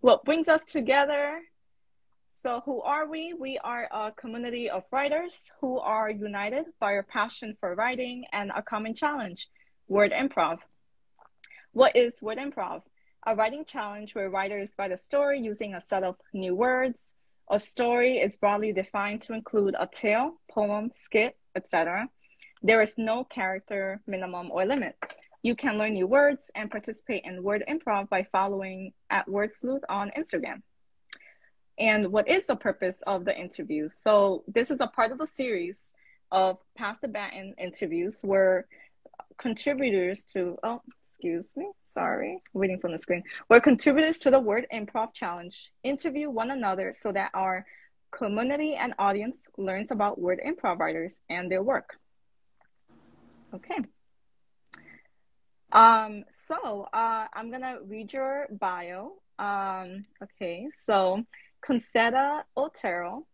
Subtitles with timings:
[0.00, 1.40] what brings us together.
[2.40, 3.34] So, who are we?
[3.34, 8.52] We are a community of writers who are united by a passion for writing and
[8.54, 9.48] a common challenge
[9.88, 10.58] word improv.
[11.72, 12.82] What is word improv?
[13.26, 17.12] A writing challenge where writers write a story using a set of new words.
[17.50, 22.08] A story is broadly defined to include a tale, poem, skit, etc.
[22.62, 24.96] There is no character minimum or limit.
[25.42, 29.82] You can learn new words and participate in word improv by following at Word Sleuth
[29.88, 30.62] on Instagram.
[31.78, 33.88] And what is the purpose of the interview?
[33.94, 35.94] So this is a part of a series
[36.32, 38.66] of Pass the Baton interviews where
[39.38, 44.66] contributors to oh excuse me sorry waiting from the screen where contributors to the word
[44.72, 47.64] improv challenge interview one another so that our
[48.10, 51.96] community and audience learns about word improv writers and their work
[53.54, 53.78] okay
[55.72, 61.22] um so uh i'm gonna read your bio um okay so
[61.66, 63.26] concetta otero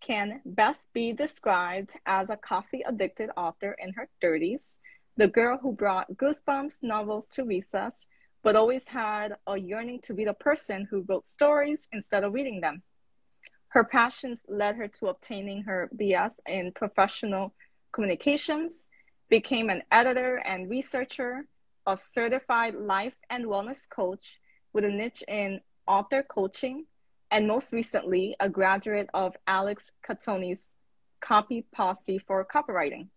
[0.00, 4.76] can best be described as a coffee addicted author in her 30s
[5.16, 8.06] the girl who brought Goosebumps novels to recess,
[8.42, 12.60] but always had a yearning to be the person who wrote stories instead of reading
[12.60, 12.82] them.
[13.68, 17.54] Her passions led her to obtaining her BS in professional
[17.92, 18.88] communications,
[19.28, 21.46] became an editor and researcher,
[21.86, 24.38] a certified life and wellness coach
[24.72, 26.86] with a niche in author coaching,
[27.30, 30.74] and most recently, a graduate of Alex Cattoni's
[31.20, 33.08] Copy Posse for copywriting.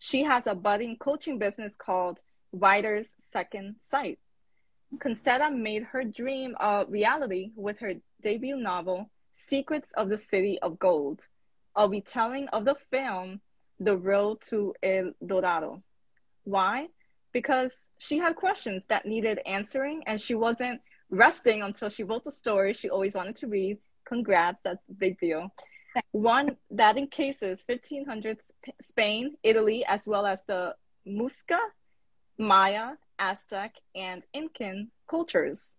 [0.00, 4.18] She has a budding coaching business called Writer's Second Sight.
[4.98, 10.78] Concetta made her dream a reality with her debut novel, Secrets of the City of
[10.78, 11.22] Gold,
[11.74, 13.40] a retelling of the film
[13.78, 15.82] The Road to El Dorado.
[16.44, 16.88] Why?
[17.36, 22.32] Because she had questions that needed answering and she wasn't resting until she wrote the
[22.32, 23.76] story she always wanted to read.
[24.06, 25.52] Congrats, that's a big deal.
[26.12, 31.58] One that encases 1500s Spain, Italy, as well as the Muisca,
[32.38, 35.76] Maya, Aztec, and Incan cultures.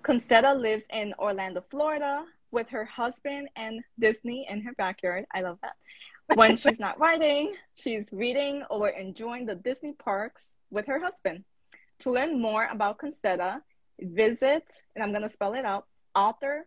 [0.00, 5.26] Concetta lives in Orlando, Florida, with her husband and Disney in her backyard.
[5.34, 5.74] I love that.
[6.36, 11.44] When she's not writing, she's reading or enjoying the Disney parks with her husband.
[12.00, 13.60] To learn more about Concetta,
[14.00, 14.64] visit,
[14.94, 16.66] and I'm going to spell it out, author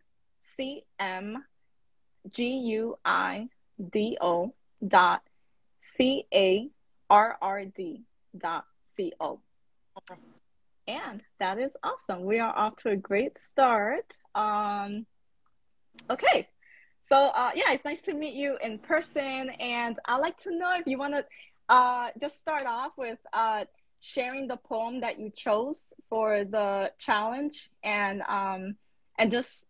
[0.57, 1.35] CM
[2.29, 3.50] G U I
[3.91, 4.53] D O
[4.85, 5.22] dot
[5.81, 6.69] C A
[7.09, 8.03] R R D
[8.38, 8.66] dot
[8.96, 9.40] C O.
[10.88, 12.23] And that is awesome.
[12.23, 14.06] We are off to a great start.
[14.34, 15.06] Um,
[16.09, 16.47] okay.
[17.09, 19.50] So, uh, yeah, it's nice to meet you in person.
[19.59, 21.25] And I'd like to know if you want to
[21.69, 23.66] uh, just start off with uh,
[24.07, 28.75] sharing the poem that you chose for the challenge and um,
[29.19, 29.66] and just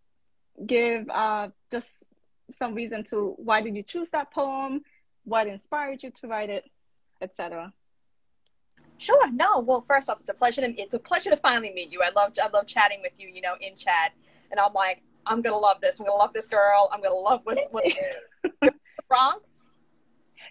[0.66, 2.06] give uh, just
[2.52, 4.82] some reason to why did you choose that poem,
[5.26, 6.70] what inspired you to write it,
[7.22, 7.74] etc.
[8.98, 9.32] Sure.
[9.32, 9.60] No.
[9.60, 12.02] Well, first off, it's a pleasure to it's a pleasure to finally meet you.
[12.02, 13.30] I love I love chatting with you.
[13.30, 14.14] You know, in chat,
[14.52, 16.00] and I'm like, I'm gonna love this.
[16.00, 16.90] I'm gonna love this girl.
[16.92, 17.94] I'm gonna love with, with
[19.10, 19.67] Bronx.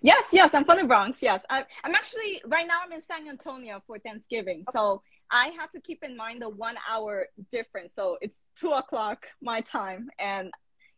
[0.02, 1.22] Yes, yes, I'm from the Bronx.
[1.22, 2.80] Yes, I, am actually right now.
[2.84, 4.78] I'm in San Antonio for Thanksgiving, okay.
[4.78, 7.92] so I have to keep in mind the one hour difference.
[7.96, 10.52] So it's two o'clock my time, and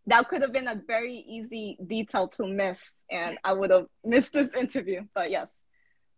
[0.07, 4.33] that could have been a very easy detail to miss, and I would have missed
[4.33, 5.03] this interview.
[5.15, 5.51] But yes,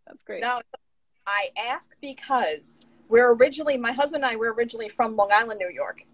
[0.06, 0.40] that's great.
[0.40, 0.60] Now,
[1.26, 5.72] I ask because we're originally, my husband and I were originally from Long Island, New
[5.72, 6.06] York.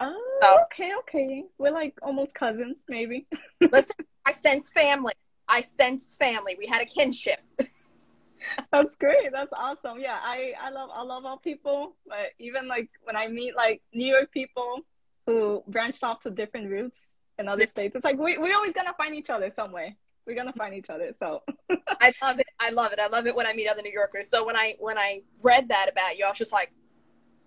[0.00, 1.44] Oh, so, okay, okay.
[1.58, 3.26] We're like almost cousins, maybe.
[3.72, 5.14] listen, I sense family.
[5.48, 6.56] I sense family.
[6.58, 7.40] We had a kinship.
[8.72, 9.32] That's great.
[9.32, 9.98] That's awesome.
[10.00, 13.82] Yeah, I I love I love all people, but even like when I meet like
[13.92, 14.82] New York people,
[15.28, 16.98] who branched off to different routes
[17.38, 17.94] in other states.
[17.94, 19.94] It's like we, we're always gonna find each other some way.
[20.26, 21.14] We're gonna find each other.
[21.18, 21.42] So
[22.00, 22.46] I love it.
[22.58, 22.98] I love it.
[22.98, 24.30] I love it when I meet other New Yorkers.
[24.30, 26.72] So when I when I read that about you, I was just like,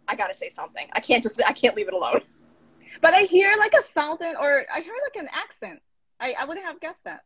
[0.08, 0.88] I gotta say something.
[0.94, 2.22] I can't just I can't leave it alone.
[3.02, 5.80] But I hear like a southern or I hear like an accent.
[6.20, 7.24] I, I wouldn't have guessed that.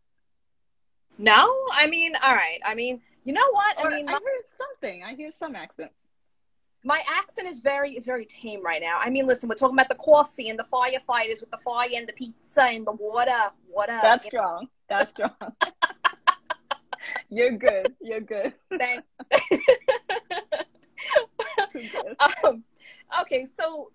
[1.17, 2.59] No, I mean, all right.
[2.65, 3.83] I mean, you know what?
[3.83, 4.21] Or I mean, I heard
[4.57, 5.03] something.
[5.03, 5.91] I hear some accent
[6.85, 8.99] my accent is very is very tame right now.
[8.99, 12.07] I mean, listen, we're talking about the coffee and the firefighters with the fire and
[12.07, 13.31] the pizza and the water.
[13.67, 13.97] Water.
[14.01, 14.61] That's strong.
[14.61, 14.69] Know?
[14.87, 15.31] That's strong.
[17.29, 17.95] You're good.
[17.99, 18.53] You're good.
[18.77, 19.03] Thank.
[22.45, 22.63] um,
[23.21, 23.91] okay, so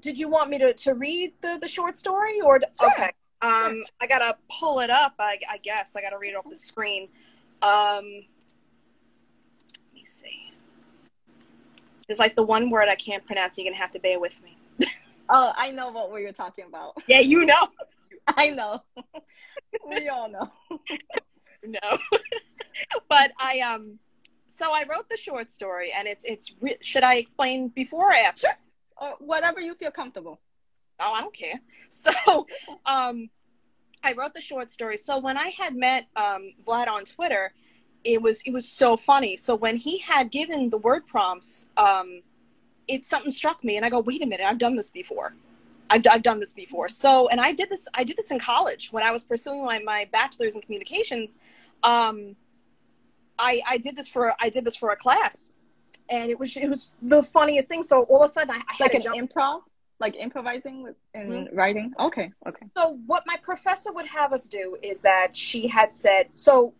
[0.00, 2.92] did you want me to, to read the, the short story or sure.
[2.92, 3.10] okay?
[3.42, 5.14] Um, I gotta pull it up.
[5.18, 7.08] I, I guess I gotta read it off the screen.
[7.62, 10.52] Um, let me see.
[12.06, 13.56] There's like the one word I can't pronounce.
[13.56, 14.56] You're gonna have to bear with me.
[15.32, 16.96] Oh, I know what we were talking about.
[17.06, 17.68] Yeah, you know.
[18.26, 18.82] I know.
[19.88, 20.50] we all know.
[21.64, 21.98] no.
[23.08, 24.00] but I um
[24.48, 28.14] so I wrote the short story and it's it's re- should I explain before or
[28.14, 28.48] after?
[28.48, 28.56] Sure.
[28.96, 30.40] Or whatever you feel comfortable.
[31.00, 31.60] Oh, I don't care.
[31.90, 32.46] So,
[32.86, 33.30] um
[34.02, 34.96] I wrote the short story.
[34.96, 37.52] So when I had met um Vlad on Twitter,
[38.04, 39.36] it was it was so funny.
[39.36, 42.22] So when he had given the word prompts, um
[42.88, 45.34] it something struck me and I go, "Wait a minute, I've done this before."
[45.90, 46.88] I've, I've done this before.
[46.88, 49.80] So, and I did this, I did this in college when I was pursuing my,
[49.80, 51.38] my bachelor's in communications.
[51.82, 52.36] Um,
[53.38, 55.52] I, I did this for, I did this for a class
[56.08, 57.82] and it was, it was the funniest thing.
[57.82, 59.16] So all of a sudden I, I like an jump.
[59.18, 59.62] improv,
[60.00, 61.48] like improvising with, in Mhm.
[61.52, 61.92] writing.
[62.00, 62.32] Okay.
[62.46, 62.66] Okay.
[62.76, 66.72] So what my professor would have us do is that she had said, so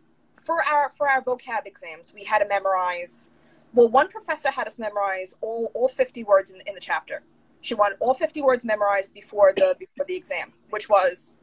[0.43, 3.31] for our, for our vocab exams, we had to memorize,
[3.75, 7.22] well, one professor had us memorize all, all 50 words in, in the chapter.
[7.61, 11.37] She wanted all 50 words memorized before the, before the exam, which was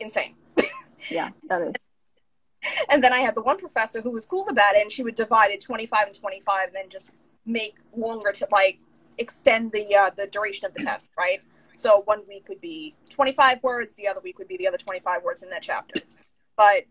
[0.00, 0.34] insane.
[1.10, 1.74] Yeah, that is.
[2.88, 5.14] And then I had the one professor who was cool about it, and she would
[5.16, 7.10] divide it 25 and 25, and then just
[7.44, 8.78] make longer to like
[9.18, 11.40] extend the uh, the duration of the test, right?
[11.72, 15.22] So one week would be 25 words, the other week would be the other 25
[15.24, 16.00] words in that chapter.
[16.56, 16.84] But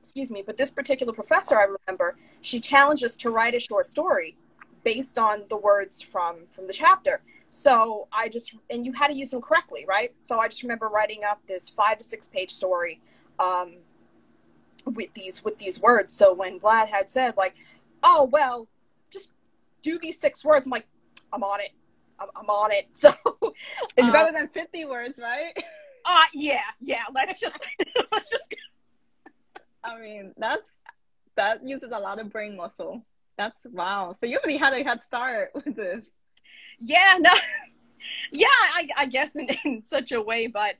[0.00, 3.90] excuse me, but this particular professor, I remember, she challenged us to write a short
[3.90, 4.36] story
[4.84, 7.20] based on the words from from the chapter.
[7.50, 10.14] So I just and you had to use them correctly, right?
[10.22, 13.00] So I just remember writing up this five to six page story
[13.38, 13.76] um,
[14.84, 16.14] with these with these words.
[16.14, 17.56] So when Vlad had said like,
[18.02, 18.68] "Oh well,
[19.10, 19.28] just
[19.82, 20.86] do these six words," I'm like,
[21.32, 21.70] "I'm on it.
[22.18, 23.12] I'm, I'm on it." So
[23.96, 25.52] It's uh, better than 50 words, right?
[26.04, 27.04] uh, yeah, yeah.
[27.14, 27.56] Let's just
[28.12, 28.44] let's just
[29.84, 30.62] I mean, that's
[31.36, 33.04] that uses a lot of brain muscle.
[33.36, 34.16] That's wow.
[34.18, 36.04] So you already had a head start with this.
[36.80, 37.32] yeah no
[38.32, 40.76] yeah I, I guess in, in such a way but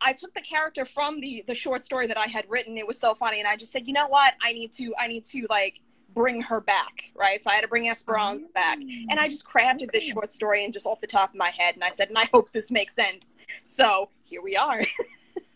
[0.00, 2.98] i took the character from the the short story that i had written it was
[2.98, 5.46] so funny and i just said you know what i need to i need to
[5.48, 5.80] like
[6.14, 7.42] bring her back right?
[7.42, 8.78] So i had to bring esperanza back.
[8.78, 11.74] And i just crafted this short story and just off the top of my head
[11.74, 13.36] and i said and i hope this makes sense.
[13.62, 14.84] So here we are.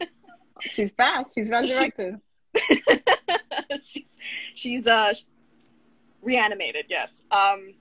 [0.60, 1.26] She's back.
[1.34, 2.20] She's resurrected.
[3.80, 4.18] she's
[4.54, 5.14] she's uh
[6.20, 7.22] reanimated yes.
[7.30, 7.74] Um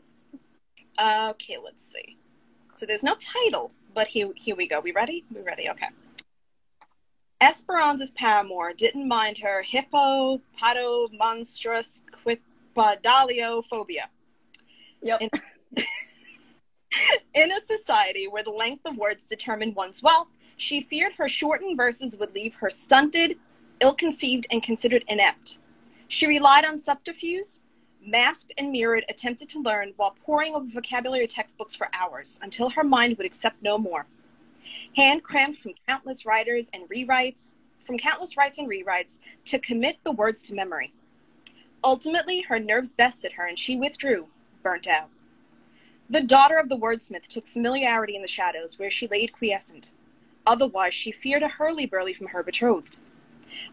[0.99, 2.17] okay let's see.
[2.75, 4.79] So there's no title but here here we go.
[4.79, 5.25] We ready?
[5.33, 5.69] We ready.
[5.69, 5.87] Okay.
[7.41, 12.01] Esperanza's paramour didn't mind her hippopotomonstrous
[12.75, 14.05] quipedaliophobia
[15.01, 15.21] Yep.
[15.21, 15.29] In-
[17.33, 20.27] in a society where the length of words determined one's wealth,
[20.57, 23.37] she feared her shortened verses would leave her stunted,
[23.79, 25.59] ill conceived, and considered inept.
[26.07, 27.47] She relied on subterfuge,
[28.05, 32.83] masked and mirrored, attempted to learn while poring over vocabulary textbooks for hours until her
[32.83, 34.05] mind would accept no more.
[34.95, 40.11] Hand crammed from countless writers and rewrites, from countless writes and rewrites, to commit the
[40.11, 40.93] words to memory.
[41.83, 44.27] Ultimately, her nerves bested her and she withdrew,
[44.61, 45.09] burnt out.
[46.09, 49.91] The daughter of the wordsmith took familiarity in the shadows, where she laid quiescent.
[50.45, 52.97] Otherwise, she feared a hurly-burly from her betrothed.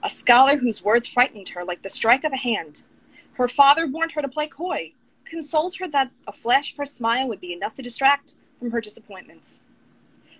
[0.02, 2.84] A scholar whose words frightened her like the strike of a hand.
[3.32, 4.92] Her father warned her to play coy,
[5.24, 8.80] consoled her that a flash of her smile would be enough to distract from her
[8.80, 9.60] disappointments.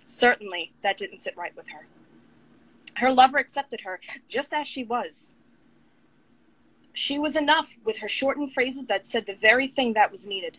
[0.05, 1.87] Certainly, that didn't sit right with her.
[2.95, 5.31] Her lover accepted her just as she was.
[6.99, 10.57] She was enough with her shortened phrases that said the very thing that was needed.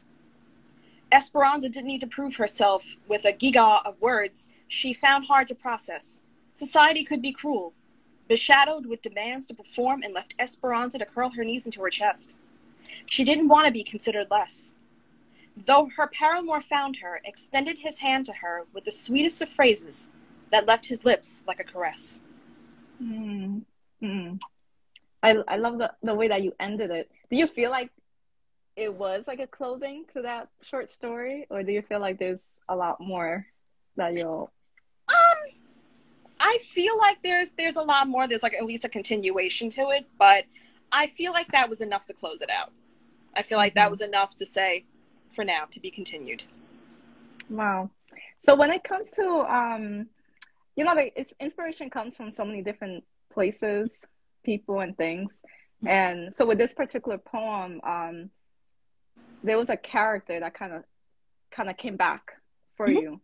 [1.13, 5.55] Esperanza didn't need to prove herself with a giga of words she found hard to
[5.55, 6.23] process.
[6.55, 7.75] Society could be cruel,
[8.27, 12.37] beshadowed with demands to perform, and left Esperanza to curl her knees into her chest.
[13.05, 14.75] She didn't want to be considered less.
[15.67, 20.09] Though her paramour found her, extended his hand to her with the sweetest of phrases
[20.51, 22.23] that left his lips like a caress.
[22.99, 23.61] Mm.
[24.03, 24.41] Mm.
[25.23, 27.11] I I love the the way that you ended it.
[27.31, 27.91] Do you feel like
[28.77, 32.53] it was like a closing to that short story, or do you feel like there's
[32.69, 33.47] a lot more
[33.97, 34.51] that you'll?
[35.09, 35.17] Um,
[36.39, 38.27] I feel like there's there's a lot more.
[38.27, 40.45] There's like at least a continuation to it, but
[40.93, 42.73] I feel like that was enough to close it out.
[43.37, 43.91] I feel like that Mhm.
[43.91, 44.85] was enough to say,
[45.35, 46.45] for now, to be continued.
[47.49, 47.91] Wow.
[48.41, 50.09] So when it comes to um,
[50.77, 54.05] you know, like it's, inspiration comes from so many different places,
[54.43, 55.43] people, and things.
[55.87, 58.31] And so with this particular poem, um,
[59.43, 60.85] there was a character that kind of
[61.51, 62.33] kind of came back
[62.77, 63.01] for Mhm.
[63.01, 63.21] you.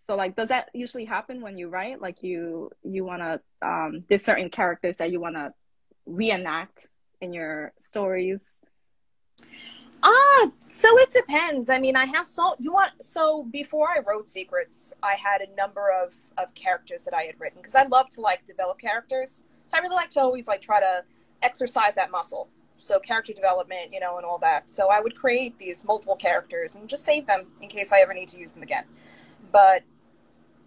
[0.00, 2.00] So like, does that usually happen when you write?
[2.00, 5.54] Like you you wanna um, there's certain characters that you wanna
[6.06, 6.88] reenact
[7.20, 8.60] in your stories.
[10.02, 11.68] Ah, so it depends.
[11.68, 15.54] I mean, I have so you want so before I wrote Secrets, I had a
[15.54, 19.42] number of of characters that I had written because I love to like develop characters.
[19.70, 21.04] So I really like to always like try to
[21.42, 22.48] exercise that muscle.
[22.78, 24.68] So character development, you know, and all that.
[24.68, 28.12] So I would create these multiple characters and just save them in case I ever
[28.12, 28.84] need to use them again.
[29.52, 29.84] But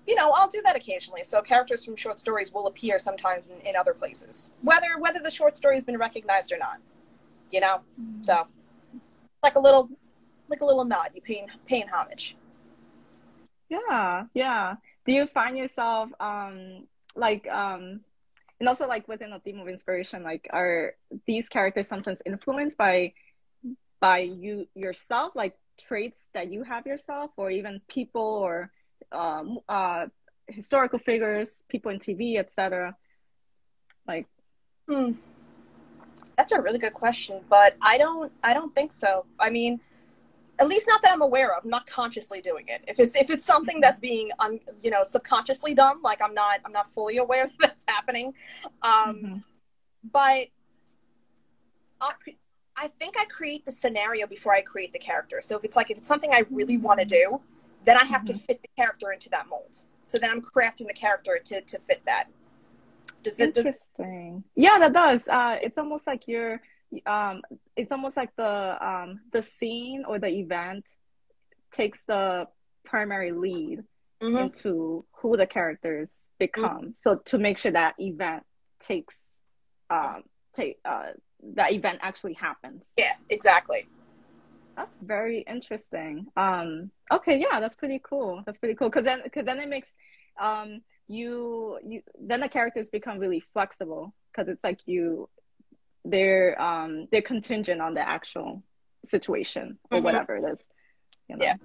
[0.08, 1.24] you know, I'll do that occasionally.
[1.24, 5.32] So characters from short stories will appear sometimes in, in other places, whether whether the
[5.32, 6.78] short story has been recognized or not.
[7.52, 8.24] You know, mm-hmm.
[8.24, 8.48] so
[9.42, 9.90] like a little
[10.48, 11.10] like a little nod.
[11.14, 12.38] You paying paying homage.
[13.68, 14.76] Yeah, yeah.
[15.06, 18.02] Do you find yourself um like um
[18.64, 20.94] and also like within a theme of inspiration, like are
[21.28, 23.12] these characters sometimes influenced by
[24.00, 28.72] by you yourself, like traits that you have yourself, or even people or
[29.12, 30.06] um, uh,
[30.48, 32.96] historical figures, people in TV, etc.
[34.08, 34.28] Like,
[34.88, 35.12] hmm.
[36.38, 39.26] that's a really good question, but I don't, I don't think so.
[39.42, 39.82] I mean,
[40.64, 41.64] at least not that I'm aware of.
[41.64, 42.84] I'm not consciously doing it.
[42.88, 46.60] If it's if it's something that's being, un, you know, subconsciously done, like I'm not,
[46.66, 48.34] I'm not fully aware that that's happening.
[48.82, 49.38] Um, mm-hmm.
[50.12, 50.48] But
[52.02, 52.14] I'll,
[52.76, 55.42] I think I create the scenario before I create the character.
[55.42, 57.42] So if it's like if it's something I really want to do,
[57.86, 58.34] then I have mm-hmm.
[58.34, 59.78] to fit the character into that mold.
[60.06, 62.26] So then I'm crafting the character to to fit that.
[63.22, 64.44] Does it interesting?
[64.56, 64.64] Does...
[64.64, 65.28] Yeah, that does.
[65.28, 66.62] Uh, it's almost like you're.
[67.06, 67.42] Um,
[67.76, 70.90] it's almost like the um, the scene or the event
[71.72, 72.48] takes the
[72.84, 73.84] primary lead
[74.22, 74.38] mm-hmm.
[74.38, 76.66] into who the characters become.
[76.66, 76.90] Mm-hmm.
[76.96, 78.44] So to make sure that event
[78.80, 79.30] takes
[79.90, 80.24] um,
[80.54, 81.12] take uh,
[81.56, 82.92] that event actually happens.
[82.98, 83.88] Yeah, exactly.
[84.76, 86.28] That's very interesting.
[86.36, 88.42] Um, okay, yeah, that's pretty cool.
[88.46, 89.90] That's pretty cool because then because then it makes
[90.42, 95.30] um, you you then the characters become really flexible because it's like you
[96.06, 98.64] they're um, they're contingent on the actual
[99.06, 100.06] situation or mm-hmm.
[100.06, 100.60] whatever it is.
[101.28, 101.46] You know?
[101.46, 101.56] Yeah.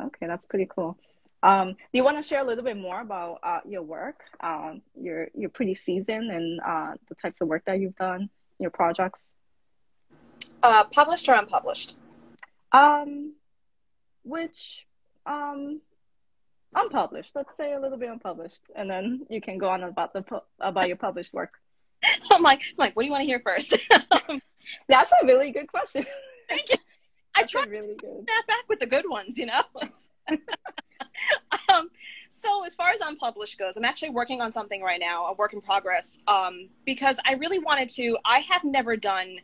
[0.00, 0.98] Okay, that's pretty cool.
[1.42, 4.22] Um, do you want to share a little bit more about uh, your work?
[4.40, 8.70] Um, you're you're pretty seasoned and uh, the types of work that you've done, your
[8.70, 9.32] projects.
[10.62, 11.96] Uh, published or unpublished?
[12.72, 13.34] Um,
[14.24, 14.86] which
[15.26, 15.82] um,
[16.74, 17.32] unpublished.
[17.34, 20.24] Let's say a little bit unpublished, and then you can go on about the
[20.60, 21.60] about your published work.
[22.30, 23.74] I'm like, I'm like, what do you want to hear first?
[24.88, 26.04] That's a really good question.
[26.48, 26.76] Thank you.
[27.36, 28.24] That's I try really good.
[28.24, 29.62] Snap back with the good ones, you know.
[31.68, 31.90] um,
[32.30, 35.52] so as far as unpublished goes, I'm actually working on something right now, a work
[35.52, 38.18] in progress, um, because I really wanted to.
[38.24, 39.38] I have never done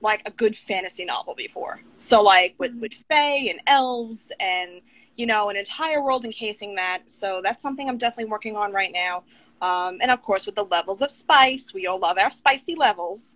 [0.00, 1.80] like a good fantasy novel before.
[1.96, 4.80] So like with with fae and elves and
[5.16, 7.02] you know an entire world encasing that.
[7.06, 9.24] So that's something I'm definitely working on right now.
[9.62, 13.34] Um, and of course with the levels of spice, we all love our spicy levels.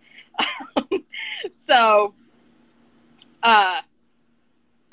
[1.65, 2.13] so
[3.43, 3.81] uh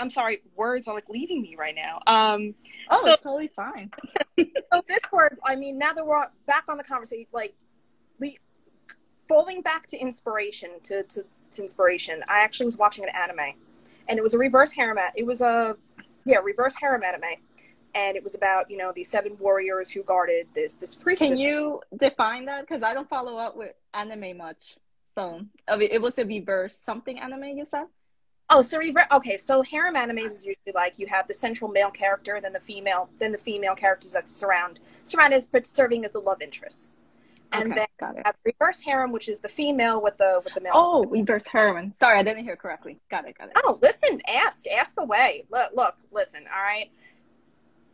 [0.00, 2.00] I'm sorry, words are like leaving me right now.
[2.06, 2.54] Um,
[2.88, 3.90] oh, so, it's totally fine.
[4.38, 7.56] so this word, I mean, now that we're back on the conversation, like,
[8.20, 8.38] the
[9.28, 11.25] falling back to inspiration, to, to
[11.58, 12.23] inspiration.
[12.28, 13.54] I actually was watching an anime,
[14.08, 14.99] and it was a reverse harem.
[15.16, 15.76] It was a
[16.25, 17.40] yeah reverse harem anime,
[17.95, 21.28] and it was about you know these seven warriors who guarded this this priestess.
[21.28, 22.66] Can you define that?
[22.66, 24.76] Because I don't follow up with anime much.
[25.14, 27.45] So it was a reverse something anime.
[27.45, 27.85] You said.
[28.50, 29.07] Oh, so reverse.
[29.12, 32.61] Okay, so harem animes is usually like you have the central male character, then the
[32.61, 36.95] female, then the female characters that surround surround as but serving as the love interests
[37.52, 40.73] and okay, then have reverse harem, which is the female with the with the male.
[40.75, 41.95] Oh, reverse harem.
[41.99, 42.99] Sorry, I didn't hear correctly.
[43.11, 43.38] Got it.
[43.38, 43.52] Got it.
[43.57, 45.45] Oh, listen, ask, ask away.
[45.50, 46.45] Look, look, listen.
[46.54, 46.90] All right.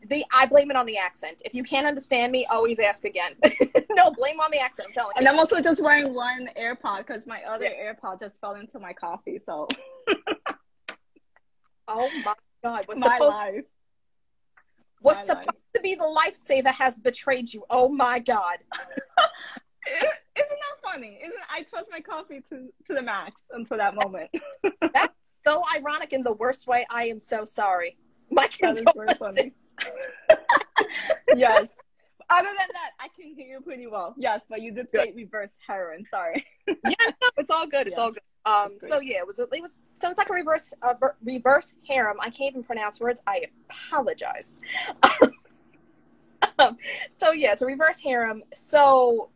[0.09, 1.43] The I blame it on the accent.
[1.45, 3.33] If you can't understand me, always ask again.
[3.91, 4.89] no, blame on the accent.
[4.89, 5.29] I'm telling and you.
[5.29, 7.93] And I'm also just wearing one AirPod because my other yeah.
[7.93, 9.39] AirPod just fell into my coffee.
[9.39, 9.69] So.
[11.89, 12.85] oh my god!
[12.87, 13.65] What's my supposed life.
[15.01, 15.57] What's supposed life.
[15.75, 17.65] to be the lifesaver has betrayed you.
[17.71, 18.59] Oh my god.
[19.87, 21.19] Isn't that funny?
[21.23, 24.31] Isn't I trust my coffee to to the max until that moment.
[24.63, 25.15] That's
[25.47, 26.87] so ironic in the worst way.
[26.91, 27.99] I am so sorry.
[28.31, 29.75] My condolences.
[31.37, 31.69] yes.
[32.31, 34.15] Other than that, I can hear you pretty well.
[34.17, 35.17] Yes, but you did say good.
[35.17, 36.07] reverse heroin.
[36.07, 36.45] Sorry.
[36.67, 37.87] yeah, no, it's all good.
[37.87, 38.03] It's yeah.
[38.03, 38.23] all good.
[38.47, 42.19] Um, so yeah, it was it was so it's like a reverse uh, reverse harem.
[42.21, 43.23] I can't even pronounce words.
[43.27, 44.61] I apologize.
[46.59, 46.77] um,
[47.09, 48.43] so yeah, it's a reverse harem.
[48.53, 49.31] So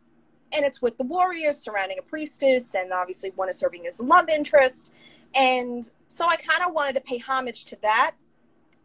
[0.51, 4.29] and it's with the warriors surrounding a priestess, and obviously one is serving as love
[4.29, 4.91] interest.
[5.35, 8.15] And so I kind of wanted to pay homage to that.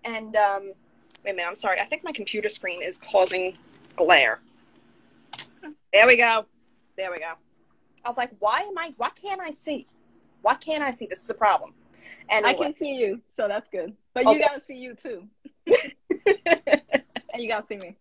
[0.04, 0.72] And um,
[1.24, 1.80] wait a minute, I'm sorry.
[1.80, 3.56] I think my computer screen is causing
[3.96, 4.40] glare.
[5.92, 6.46] There we go.
[6.96, 7.32] There we go.
[8.04, 8.92] I was like, why am I?
[8.96, 9.86] Why can't I see?
[10.42, 11.06] Why can't I see?
[11.06, 11.72] This is a problem.
[12.28, 12.50] Anyway.
[12.50, 13.94] I can see you, so that's good.
[14.12, 14.36] But Okay.
[14.36, 15.26] you gotta see you too,
[15.66, 17.96] and you gotta see me.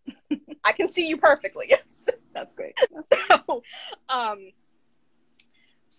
[0.64, 1.68] I can see you perfectly.
[1.70, 2.10] Yes.
[2.34, 2.78] That's great.
[3.28, 3.64] so,
[4.10, 4.52] um,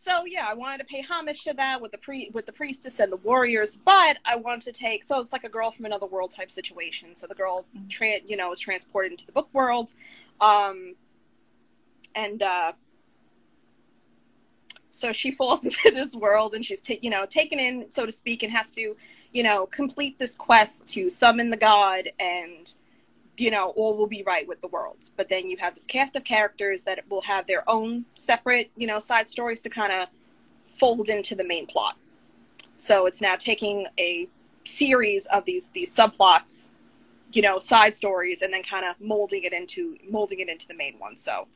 [0.04, 3.00] so yeah, I wanted to pay homage to that with the pre with the priestess
[3.00, 6.06] and the warriors, but I wanted to take so it's like a girl from another
[6.06, 7.14] world type situation.
[7.14, 7.88] So the girl, Mhm.
[7.88, 9.94] tra- you know, is transported into the book world,
[10.40, 10.94] um,
[12.14, 12.72] and uh,
[14.90, 18.12] so she falls into this world, and she's ta- you know taken in, so to
[18.12, 18.96] speak, and has to
[19.32, 22.74] you know complete this quest to summon the god and
[23.36, 25.10] you know, all will be right with the world.
[25.16, 28.86] But then you have this cast of characters that will have their own separate, you
[28.86, 30.08] know, side stories to kind of
[30.78, 31.96] fold into the main plot.
[32.76, 34.28] So it's now taking a
[34.64, 36.70] series of these these subplots,
[37.32, 40.74] you know, side stories, and then kind of molding it into molding it into the
[40.74, 41.16] main one.
[41.16, 41.46] So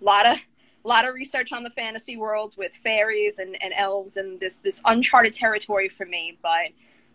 [0.00, 0.38] a lot of
[0.84, 4.56] a lot of research on the fantasy world with fairies and, and elves and this
[4.56, 6.68] this uncharted territory for me, but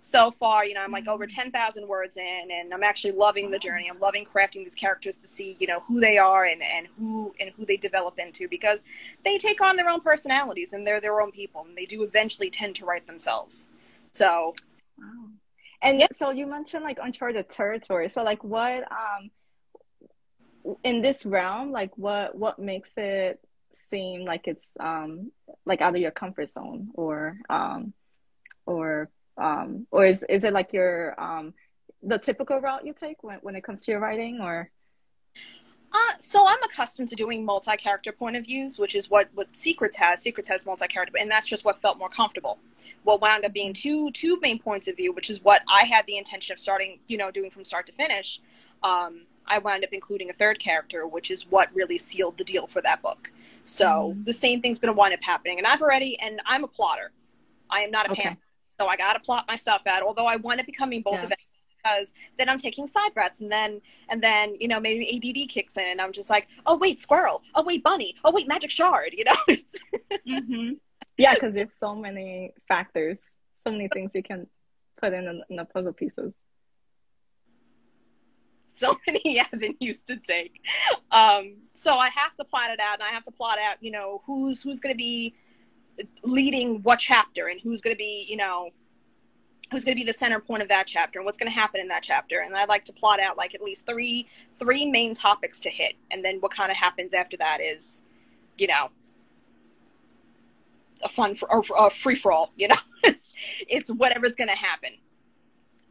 [0.06, 3.58] so far, you know, I'm like over 10,000 words in and I'm actually loving the
[3.58, 3.90] journey.
[3.90, 7.34] I'm loving crafting these characters to see, you know, who they are and, and who
[7.40, 8.84] and who they develop into because
[9.24, 12.50] they take on their own personalities and they're their own people and they do eventually
[12.50, 13.70] tend to write themselves.
[14.12, 14.56] So,
[14.98, 15.30] Wow.
[15.82, 18.10] And so you mentioned like uncharted territory.
[18.10, 23.40] So like what um in this realm, like what what makes it
[23.72, 25.32] seem like it's um
[25.66, 27.94] like out of your comfort zone or um
[28.66, 31.54] or um or is is it like your um
[32.04, 34.70] the typical route you take when when it comes to your writing or
[35.92, 39.96] uh, so I'm accustomed to doing multi-character point of views, which is what, what Secrets
[39.98, 40.22] has.
[40.22, 42.58] Secrets has multi-character, and that's just what felt more comfortable.
[43.04, 46.06] What wound up being two two main points of view, which is what I had
[46.08, 48.42] the intention of starting, you know, doing from start to finish.
[48.82, 52.66] Um, I wound up including a third character, which is what really sealed the deal
[52.66, 53.32] for that book.
[53.64, 54.26] So Mhm.
[54.26, 57.12] the same thing's going to wind up happening, and I've already, and I'm a plotter.
[57.70, 58.38] I am not a Okay.
[58.80, 60.04] So I got to plot my stuff out.
[60.04, 61.24] Although I wind up becoming both Yeah.
[61.24, 61.38] of them
[61.78, 65.76] because then I'm taking side breaths and then and then you know maybe ADD kicks
[65.78, 69.14] in, and I'm just like, oh wait, squirrel, oh wait, bunny, oh wait, magic shard.
[69.14, 69.36] You know,
[70.28, 70.74] Mm-hmm.
[71.18, 73.18] Yeah, because there's so many factors,
[73.58, 74.48] so many things you can
[75.00, 76.34] put in in, in the puzzle pieces.
[78.76, 80.60] so many avenues to take.
[81.12, 83.92] Um, so I have to plot it out, and I have to plot out, you
[83.92, 85.36] know, who's who's going to be
[86.24, 88.70] leading what chapter, and who's going to be, you know,
[89.72, 91.82] who's going to be the center point of that chapter, and what's going to happen
[91.82, 92.40] in that chapter.
[92.40, 94.28] And I like to plot out like at least three
[94.58, 98.02] three main topics to hit, and then what kind of happens after that is,
[98.58, 98.90] you know.
[101.04, 102.78] A fun for, or, or free for all, you know.
[103.04, 103.34] it's
[103.68, 104.92] it's whatever's going to happen.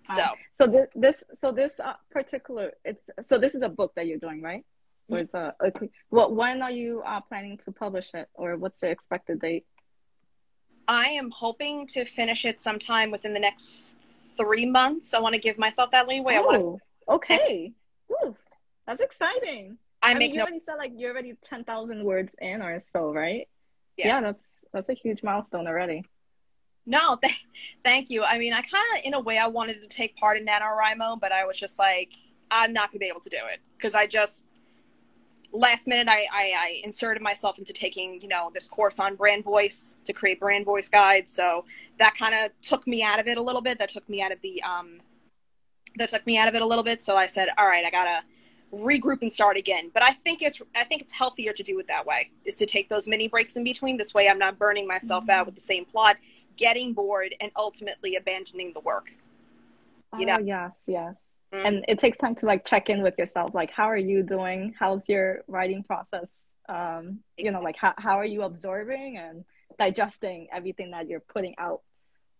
[0.04, 0.24] So.
[0.58, 4.18] So this, this so this uh, particular it's so this is a book that you're
[4.18, 4.64] doing, right?
[5.08, 5.90] Or it's a, okay.
[6.10, 9.66] Well, when are you uh, planning to publish it, or what's the expected date?
[10.88, 13.96] I am hoping to finish it sometime within the next
[14.36, 15.14] three months.
[15.14, 16.34] I want to give myself that leeway.
[16.36, 16.80] I want to.
[17.08, 17.72] Oh, okay.
[18.08, 18.36] Woo,
[18.86, 19.78] that's exciting.
[20.02, 20.44] I I, make mean, you no.
[20.44, 23.48] already said like you're already ten thousand words in or so, right?
[23.96, 24.20] Yeah.
[24.20, 26.04] that's that's a huge milestone already.
[26.84, 27.34] No, th-
[27.84, 28.24] thank you.
[28.24, 31.20] I mean, I kind of, in a way, I wanted to take part in NaNoWriMo,
[31.20, 32.10] but I was just like,
[32.50, 34.46] I'm not going to be able to do it because I just
[35.52, 39.44] last minute I, I, I inserted myself into taking you know this course on brand
[39.44, 41.32] voice to create brand voice guides.
[41.32, 41.64] So
[41.98, 43.78] that kind of took me out of it a little bit.
[43.78, 45.00] That took me out of the um,
[45.96, 47.02] that took me out of it a little bit.
[47.02, 48.22] So I said, all right, I gotta
[48.72, 49.90] regroup and start again.
[49.92, 52.30] But I think it's I think it's healthier to do it that way.
[52.44, 53.96] Is to take those mini breaks in between.
[53.96, 56.16] This way, I'm not burning myself out with the same plot,
[56.56, 59.10] getting bored, and ultimately abandoning the work.
[60.18, 60.36] You know.
[60.36, 61.16] Oh, yes, yes.
[61.52, 61.66] Mm.
[61.66, 63.54] And it takes time to like check in with yourself.
[63.54, 64.74] Like, how are you doing?
[64.78, 66.32] How's your writing process?
[66.68, 69.44] Um, you know, like how how are you absorbing and
[69.78, 71.82] digesting everything that you're putting out?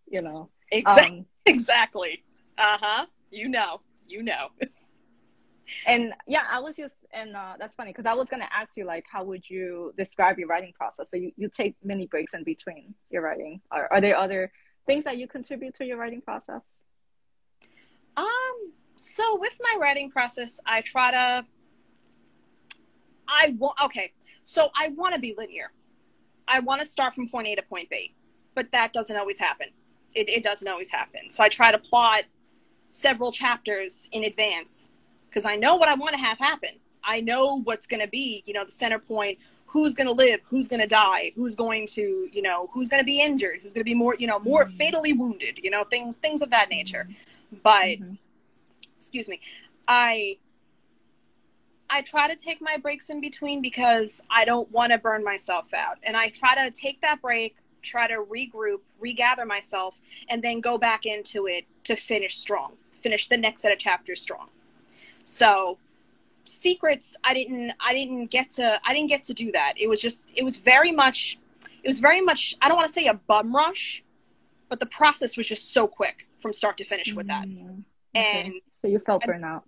[0.09, 0.49] You know.
[0.71, 1.19] Exactly.
[1.19, 2.23] Um, exactly.
[2.57, 3.05] Uh huh.
[3.29, 3.81] You know.
[4.07, 4.47] You know.
[5.85, 8.85] and yeah, I was just and uh, that's funny because I was gonna ask you
[8.85, 11.11] like, how would you describe your writing process?
[11.11, 13.61] So you, you take many breaks in between your writing.
[13.69, 14.51] Are are there other
[14.87, 16.65] things that you contribute to your writing process?
[18.17, 18.73] Um.
[19.03, 21.45] So with my writing process, I try to.
[23.27, 24.13] I want okay.
[24.45, 25.71] So I want to be linear.
[26.47, 28.13] I want to start from point A to point B,
[28.55, 29.67] but that doesn't always happen.
[30.15, 31.31] It, it doesn't always happen.
[31.31, 32.23] So I try to plot
[32.89, 34.89] several chapters in advance
[35.29, 36.69] because I know what I want to have happen.
[37.03, 39.37] I know what's going to be, you know, the center point.
[39.67, 40.39] Who's going to live?
[40.45, 41.33] Who's going to die?
[41.35, 43.59] Who's going to, you know, who's going to be injured?
[43.63, 44.77] Who's going to be more, you know, more Mhm.
[44.77, 45.59] fatally wounded?
[45.61, 47.07] You know, things things of that nature.
[47.63, 48.17] But Mhm.
[49.03, 49.39] Excuse me
[49.87, 50.37] i
[51.89, 55.65] i try to take my breaks in between because i don't want to burn myself
[55.73, 59.93] out and i try to take that break try to regroup, regather myself,
[60.29, 64.21] and then go back into it to finish strong, finish the next set of chapters
[64.21, 64.47] strong.
[65.25, 65.77] So
[66.45, 70.01] secrets i didn't i didn't get to i didn't get to do that it was
[70.01, 71.39] just it was very much
[71.81, 74.03] it was very much i don't want to say a bum rush
[74.67, 78.41] but the process was just so quick from start to finish with that Mm, okay.
[78.41, 79.61] and so you felt and- burnout.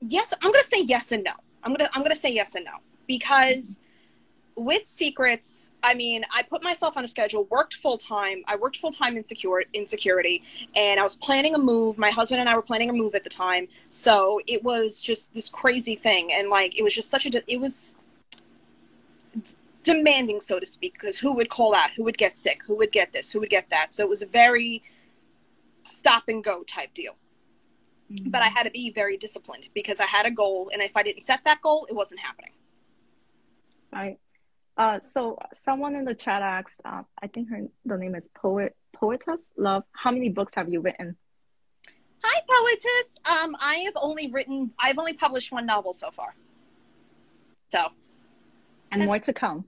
[0.00, 1.32] yes i'm gonna say yes and no.
[1.62, 2.72] I'm gonna i'm gonna say yes and no.
[3.06, 3.80] Because
[4.56, 8.42] with secrets i mean i put myself on a schedule worked full-time.
[8.46, 10.42] I worked full-time in secure in security
[10.74, 11.96] and i was planning a move.
[11.98, 13.68] My husband and i were planning a move at the time.
[13.90, 17.44] So it was just this crazy thing and like it was just such a de-
[17.52, 17.94] it was
[19.42, 22.60] d- demanding so to speak because who would call out who would get sick?
[22.66, 23.30] Who would get this?
[23.30, 23.94] Who would get that?
[23.94, 24.82] So it was a very
[25.90, 27.16] stop and go type deal
[28.26, 31.02] but I had to be very disciplined because I had a goal, and if I
[31.02, 32.50] didn't set that goal, it wasn't happening.
[33.92, 34.18] Right.
[34.76, 38.74] Uh, so someone in the chat asked, uh, I think her the name is Poet
[38.94, 39.84] Poetess Love.
[39.92, 41.16] How many books have you written?
[42.24, 43.16] Hi, poetess.
[43.24, 46.34] Um, I have only written, I've only published one novel so far.
[47.70, 47.88] So,
[48.90, 49.66] And more to come.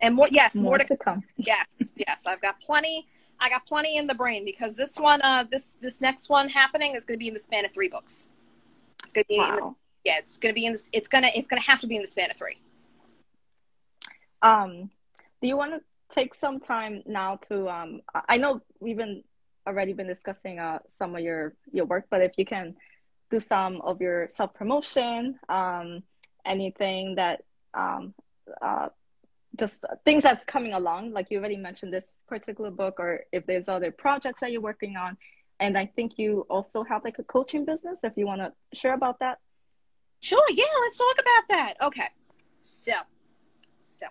[0.00, 1.24] and more, yes, more, More to, to come.
[1.36, 2.22] yes, yes.
[2.26, 3.06] I've got plenty.
[3.40, 6.94] I got plenty in the brain because this one, uh, this this next one happening
[6.94, 8.28] is going to be in the span of three books.
[9.04, 9.76] It's going to be, in the, Wow.
[10.04, 10.90] yeah, it's going to be in this.
[10.92, 12.58] It's gonna, it's gonna have to be in the span of three.
[14.42, 14.90] Um,
[15.40, 19.22] do you want to take some time now to um I I know we've been
[19.66, 22.74] already been discussing uh some of your your work, but if you can
[23.30, 26.02] do some of your self promotion, um,
[26.44, 28.14] anything that um
[28.60, 28.88] uh
[29.56, 33.68] just things that's coming along, like you already mentioned this particular book, or if there's
[33.68, 35.16] other projects that you're working on.
[35.58, 38.94] And I think you also have like a coaching business, if you want to share
[38.94, 39.38] about that.
[40.20, 41.74] Sure, yeah, let's talk about that.
[41.82, 42.08] Okay.
[42.60, 42.92] So,
[43.80, 44.06] so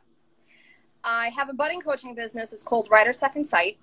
[1.03, 2.53] I have a budding coaching business.
[2.53, 3.77] It's called Writer Second Sight.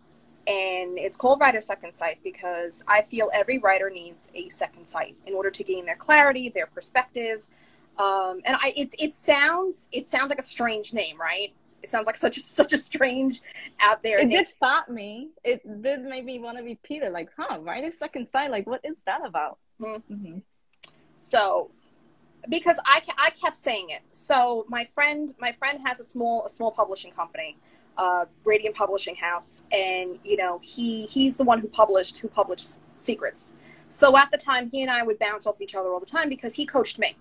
[0.49, 5.16] And it's called Writer Second Sight because I feel every writer needs a second sight
[5.27, 7.49] in order to gain their clarity, their perspective.
[7.98, 11.54] Um, and I, it, it sounds, it sounds like a strange name, right?
[11.82, 13.40] It sounds like such a, such a strange
[13.80, 14.38] out there It name.
[14.38, 15.30] did stop me.
[15.44, 17.85] It did make me want to repeat it, like, huh, right?
[17.85, 19.59] A second sight, like, what is that about?
[19.80, 20.02] Mhm.
[20.11, 20.42] Mhm.
[21.14, 21.70] So,
[22.48, 24.02] because I, I kept saying it.
[24.12, 27.56] So my friend my friend has a small a small publishing company,
[27.96, 32.78] uh, Radiant Publishing House, and you know he he's the one who published who published
[32.98, 33.54] Secrets.
[33.88, 36.28] So at the time, he and I would bounce off each other all the time
[36.28, 37.16] because he coached me.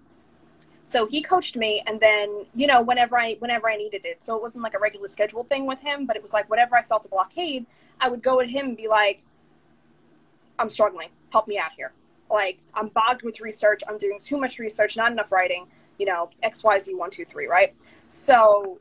[0.86, 4.24] So he coached me, and then you know whenever I whenever I needed it.
[4.24, 6.78] So it wasn't like a regular schedule thing with him, but it was like whenever
[6.78, 7.66] I felt a blockade,
[8.00, 9.24] I would go at him and be like,
[10.58, 11.10] "I'm struggling.
[11.32, 11.92] Help me out here."
[12.30, 13.82] like I'm bogged with research.
[13.88, 15.68] I'm doing too much research, not enough writing.
[15.98, 17.74] You know, X, Y, Z, one, two, three, right?
[18.08, 18.80] So,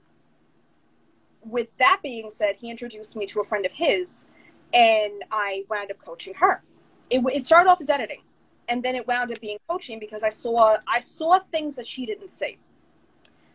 [1.45, 4.27] with that being said, he introduced me to a friend of his,
[4.73, 6.63] and I wound up coaching her.
[7.11, 8.23] It, it started off as editing,
[8.69, 12.07] and then it wound up being coaching because I saw I saw things that she
[12.07, 12.59] didn't see.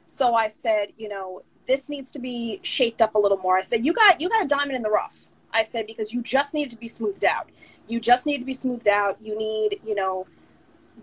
[0.06, 3.58] So I said, you know, this needs to be shaped up a little more.
[3.58, 5.28] I said, you got you got a diamond in the rough.
[5.52, 7.50] I said because you just need to be smoothed out
[7.90, 10.26] you just need to be smoothed out you need you know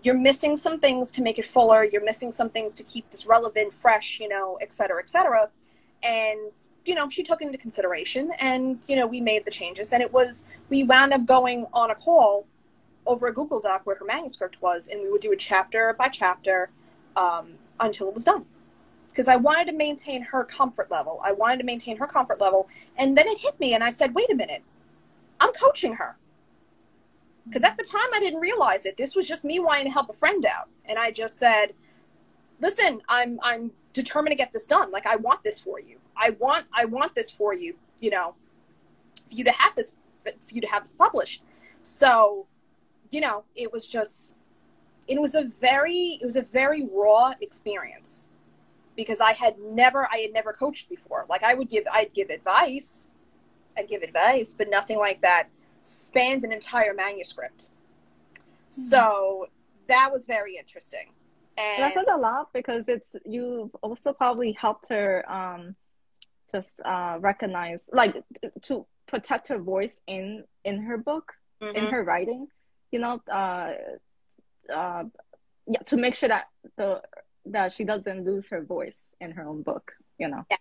[0.03, 3.27] you're missing some things to make it fuller you're missing some things to keep this
[3.27, 5.49] relevant fresh you know et cetera et cetera
[6.01, 6.39] and
[6.85, 10.11] you know she took into consideration and you know we made the changes and it
[10.11, 12.47] was we wound up going on a call
[13.07, 16.07] over a google doc where her manuscript was and we would do it chapter by
[16.07, 16.69] chapter
[17.15, 18.45] um, until it was done
[19.09, 22.67] because i wanted to maintain her comfort level i wanted to maintain her comfort level
[22.97, 24.63] and then it hit me and i said wait a minute
[25.39, 26.17] i'm coaching her
[27.47, 28.97] because at the time I didn't realize it.
[28.97, 31.73] This was just me wanting to help a friend out, and I just said,
[32.59, 34.91] "Listen, I'm I'm determined to get this done.
[34.91, 35.99] Like I want this for you.
[36.15, 37.75] I want I want this for you.
[37.99, 38.35] You know,
[39.27, 41.43] for you to have this for you to have this published."
[41.81, 42.47] So,
[43.11, 44.35] you know, it was just
[45.07, 48.27] it was a very it was a very raw experience
[48.95, 51.25] because I had never I had never coached before.
[51.29, 53.09] Like I would give I'd give advice,
[53.77, 55.49] I'd give advice, but nothing like that
[55.81, 57.69] spanned an entire manuscript.
[58.69, 59.47] So
[59.87, 61.13] that was very interesting.
[61.57, 65.75] And that says a lot because it's you've also probably helped her um
[66.51, 68.15] just uh recognize like
[68.63, 71.91] to protect her voice in in her book in Mhm.
[71.91, 72.47] her writing
[72.91, 73.73] you know uh
[74.73, 75.03] uh
[75.67, 76.45] yeah to make sure that
[76.77, 77.01] the
[77.45, 80.57] that she doesn't lose her voice in her own book you know Yeah.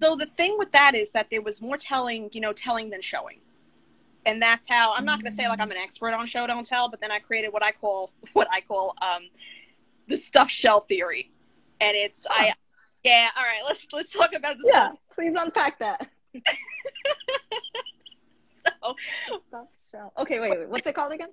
[0.00, 3.00] so the thing with that is that there was more telling, you know, telling than
[3.00, 3.40] showing.
[4.26, 6.66] And that's how I'm not going to say like I'm an expert on show don't
[6.66, 9.22] tell, but then I created what I call what I call um,
[10.08, 11.30] the stuff shell theory,
[11.80, 12.52] and it's I
[13.02, 13.60] Yeah, all right.
[13.66, 14.66] Let's let's talk about this.
[14.72, 16.08] Yeah, please unpack that.
[18.66, 18.96] So,
[19.48, 20.12] Stuffed shell.
[20.18, 20.68] Okay, wait, wait.
[20.68, 21.30] What's it called again?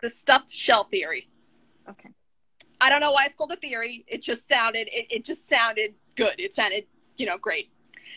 [0.00, 1.28] the stuffed shell theory.
[1.88, 2.10] Okay.
[2.80, 4.04] I don't know why it's called a theory.
[4.08, 6.34] It just sounded it, it just sounded good.
[6.38, 6.84] It sounded,
[7.16, 7.70] you know, great.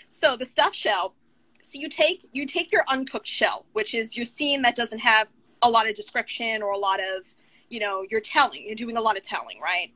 [0.09, 1.15] So the stuffed shell,
[1.61, 5.27] so you take you take your uncooked shell, which is your scene that doesn't have
[5.61, 7.23] a lot of description or a lot of,
[7.69, 8.65] you know, you're telling.
[8.65, 9.91] You're doing a lot of telling, right?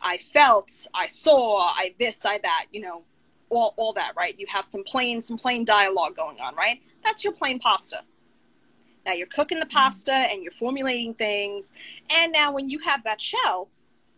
[0.00, 3.02] I felt, I saw, I this, I that, you know,
[3.50, 4.38] all all that, right?
[4.38, 6.80] You have some plain some plain dialogue going on, right?
[7.02, 8.02] That's your plain pasta.
[9.06, 11.72] Now you're cooking the pasta and you're formulating things.
[12.10, 13.68] And now when you have that shell,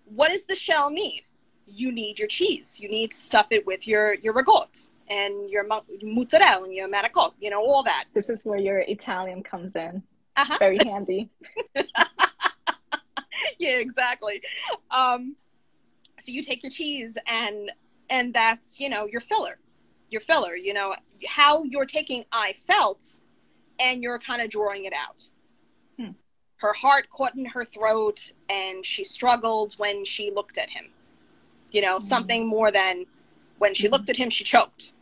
[0.04, 1.24] what does the shell need?
[1.66, 2.80] You need your cheese.
[2.80, 6.88] You need to stuff it with your your ricotta and your mo- mozzarella and your
[6.88, 8.04] manicotti, you know, all that.
[8.14, 10.02] This is where your Italian comes in.
[10.36, 10.56] Uh-huh.
[10.58, 11.30] Very handy.
[13.58, 14.42] yeah, exactly.
[14.90, 15.36] Um,
[16.18, 17.70] so you take your cheese and
[18.08, 19.58] and that's you know your filler,
[20.10, 20.54] your filler.
[20.54, 20.94] You know
[21.26, 23.04] how you're taking I felt,
[23.82, 25.28] and you're kind of drawing it out.
[25.98, 26.12] Hmm.
[26.56, 30.90] Her heart caught in her throat, and she struggled when she looked at him.
[31.72, 33.06] You know something more than
[33.58, 33.92] when she Mhm.
[33.92, 34.92] looked at him, she choked.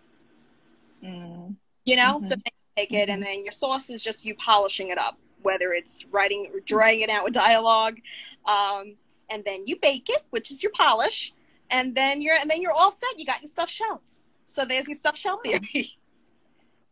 [1.02, 1.56] Mm.
[1.84, 2.28] You know, so Mhm.
[2.28, 5.72] then you take it, and then your sauce is just you polishing it up, whether
[5.72, 8.00] it's writing or drawing it out with dialogue,
[8.44, 8.96] um,
[9.28, 11.32] and then you bake it, which is your polish,
[11.70, 13.18] and then you're and then you're all set.
[13.18, 14.22] You got your stuffed shells.
[14.46, 15.96] So there's your stuffed shell theory.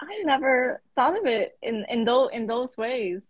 [0.00, 3.22] I never thought of it in in those in those ways.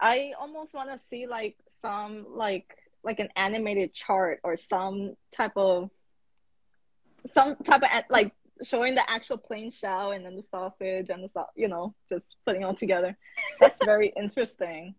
[0.00, 5.56] I almost want to see like some like like an animated chart or some type
[5.56, 5.90] of
[7.32, 11.28] some type of like showing the actual plain shell and then the sausage and the
[11.28, 13.16] sau- you know just putting it all together.
[13.60, 14.94] That's very interesting.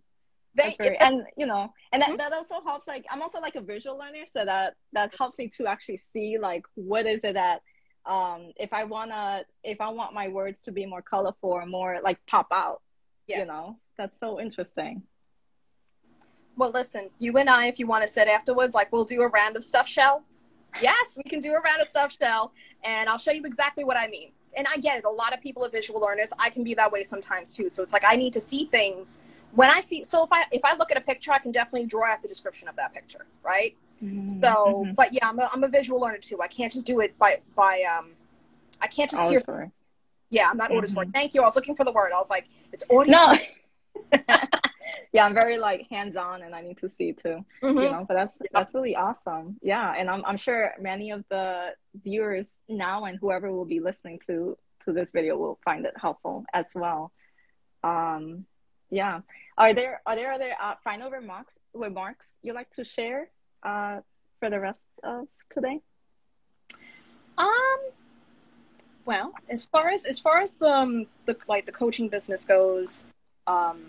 [0.56, 2.18] They, That's very, and you know, and that, mm-hmm.
[2.18, 2.88] that also helps.
[2.88, 6.38] Like, I'm also like a visual learner, so that that helps me to actually see
[6.40, 7.62] like what is it that
[8.10, 12.00] um if I wanna if I want my words to be more colorful or more
[12.04, 12.82] like pop out,
[13.28, 13.40] Yeah.
[13.40, 15.04] you know, that's so interesting.
[16.58, 19.28] well, listen, you and I, if you want to sit afterwards, like we'll do a
[19.30, 20.24] round of stuff shell.
[20.82, 22.52] Yes, we can do a round of stuff shell,
[22.84, 24.32] and I'll show you exactly what I mean.
[24.58, 25.06] And I get it.
[25.06, 26.32] A lot of people are visual learners.
[26.38, 27.70] I can be that way sometimes too.
[27.70, 29.20] So it's like I need to see things
[29.54, 30.04] when I see.
[30.04, 32.28] So if I if I look at a picture, I can definitely draw out the
[32.28, 33.76] description of that picture, right?
[34.00, 34.96] So, Mhm.
[34.96, 36.42] but yeah, I'm a, I'm a visual learner too.
[36.42, 38.16] I can't just do it by by um,
[38.82, 39.42] I can't just hear.
[40.30, 41.08] Yeah, I'm not auditory.
[41.14, 41.42] Thank you.
[41.42, 42.12] I was looking for the word.
[42.14, 43.12] I was like, it's audio.
[43.12, 43.34] No.
[45.12, 47.44] yeah, I'm very like hands on, and I need to see too.
[47.64, 47.84] Mhm.
[47.84, 51.74] you know but that's that's really awesome yeah and I'm, I'm sure many of the
[52.04, 56.46] viewers now and whoever will be listening to to this video will find it helpful
[56.54, 57.12] as well
[57.84, 58.46] um
[58.90, 59.22] yeah
[59.58, 63.30] are there are there other uh, final remarks remarks you like to share
[63.64, 64.00] uh
[64.40, 65.80] for the rest of today
[67.38, 67.80] Um.
[69.06, 73.08] Well, as far as as far as the um, the like the coaching business goes,
[73.48, 73.82] um,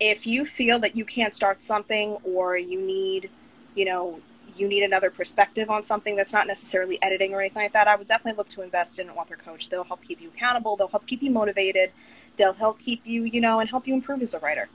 [0.00, 3.28] if you feel that you can't start something or you need,
[3.74, 4.20] you know,
[4.56, 7.96] you need another perspective on something that's not necessarily editing or anything like that, I
[7.96, 9.68] would definitely look to invest in an author coach.
[9.68, 10.76] They'll help keep you accountable.
[10.76, 11.90] They'll help keep you motivated.
[12.38, 14.68] They'll help keep you, you know, and help you improve as a writer.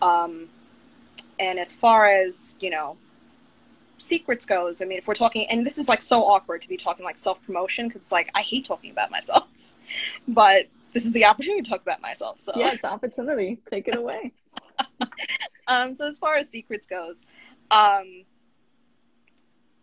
[0.00, 0.50] Um,
[1.40, 2.96] and as far as you know,
[3.98, 6.76] secrets goes, I mean, if we're talking, and this is like so awkward to be
[6.76, 9.46] talking like self promotion because it's like I hate talking about myself,
[10.28, 12.40] but this is the opportunity to talk about myself.
[12.40, 14.32] So yes opportunity take it away
[15.68, 17.24] um, so as far as secrets goes,
[17.70, 18.24] um,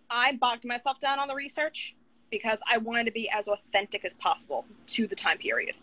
[0.10, 1.96] I bogged myself down on the research
[2.32, 5.76] because I wanted to be as authentic as possible to the time period.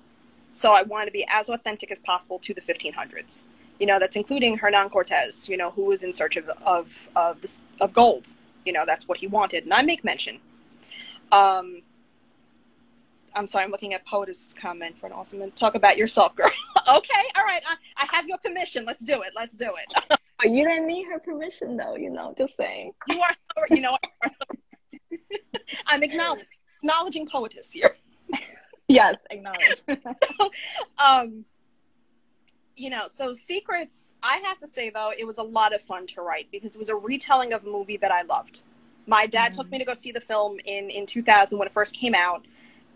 [0.53, 3.45] So I wanted to be as authentic as possible to the 1500s.
[3.83, 5.49] You know, that's including Hernan Cortez.
[5.49, 8.25] You know, who was in search of of of this, of gold.
[8.65, 10.39] You know, that's what he wanted, and I make mention.
[11.33, 11.83] Um,
[13.35, 15.51] I'm sorry, I'm looking at Poetess comment for an awesome.
[15.53, 16.51] Talk about yourself, girl.
[16.99, 17.63] okay, all right.
[17.69, 18.85] I, I have your permission.
[18.85, 19.33] Let's do it.
[19.35, 20.19] Let's do it.
[20.43, 23.81] but you didn't need her permission though you know just saying You are so, you
[23.81, 23.97] know,
[25.87, 26.47] I'm acknowledging,
[26.83, 27.97] acknowledging poetess here.
[28.89, 29.83] yes acknowledge
[30.99, 31.45] Um,
[32.77, 36.07] you know, so Secrets, I have to say though, it was a lot of fun
[36.09, 38.63] to write because it was a retelling of a movie that I loved.
[39.07, 39.57] My dad Mhm.
[39.57, 42.45] took me to go see the film in, in 2000 when it first came out,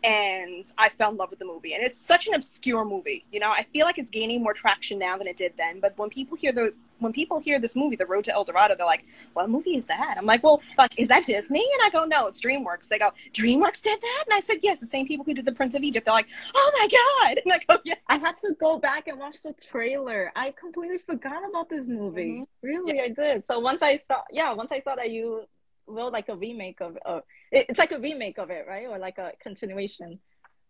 [0.05, 1.75] and I fell in love with the movie.
[1.75, 3.51] And it's such an obscure movie, you know.
[3.51, 5.81] I feel like it's gaining more traction now than it did then.
[5.81, 8.75] But when people hear the when people hear this movie, The Road to El Dorado,
[8.75, 9.05] they're like,
[9.35, 12.27] "What movie is that?" I'm like, "Well, like, is that Disney?" And I go, "No,
[12.27, 15.35] it's DreamWorks." They go, "DreamWorks did that?" And I said, "Yes, the same people who
[15.35, 18.17] did The Prince of Egypt." They're like, "Oh my god!" And I go, "Yeah." I
[18.17, 20.33] had to go back and watch the trailer.
[20.37, 22.41] I completely forgot about this movie.
[22.41, 22.47] Mhm.
[22.63, 23.47] Really, I did.
[23.47, 25.47] So once I saw, yeah, once I saw that you
[25.87, 28.87] wrote like a remake of, of it's like a remake of it, right?
[28.87, 30.18] Or like a continuation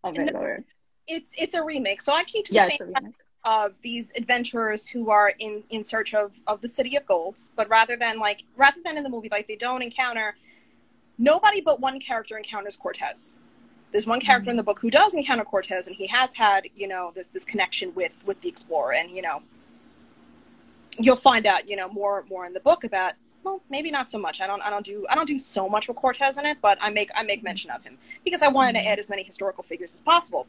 [0.03, 0.63] of it, or
[1.07, 2.01] it's it's a remake.
[2.01, 2.93] So I keep the yeah, same
[3.43, 7.69] of these adventurers who are in in search of of the city of gold, but
[7.69, 10.35] rather than like rather than in the movie, like they don't encounter
[11.17, 13.35] nobody but one character encounters Cortez.
[13.91, 14.51] There's one character mm-hmm.
[14.51, 17.45] in the book who does encounter Cortez, and he has had you know this this
[17.45, 19.41] connection with with the explorer, and you know
[20.99, 23.13] you'll find out you know more more in the book about
[23.47, 24.41] well maybe not so much.
[24.41, 26.77] I don't i don't do i don't do so much with cortez in it but
[26.81, 29.63] i make i make mention of him because i wanted to add as many historical
[29.63, 30.47] figures as possible.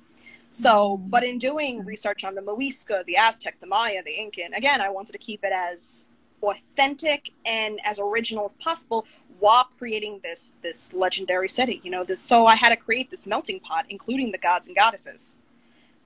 [0.51, 4.81] So but in doing research on the Muisca, the aztec the maya the incan again
[4.81, 6.07] i wanted to keep it as
[6.43, 9.05] authentic and as original as possible
[9.41, 13.27] while creating this this legendary city you know this so i had to create this
[13.27, 15.37] melting pot including the gods and goddesses.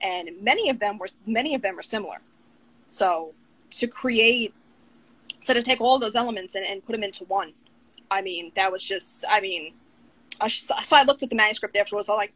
[0.01, 2.19] And many of them were many of them are similar.
[2.87, 3.33] So
[3.79, 4.53] to create
[5.41, 7.53] so to take all those elements and, and put them into one
[8.11, 9.73] i mean that was just i mean
[10.41, 12.33] I so i looked at the manuscript afterwards i was like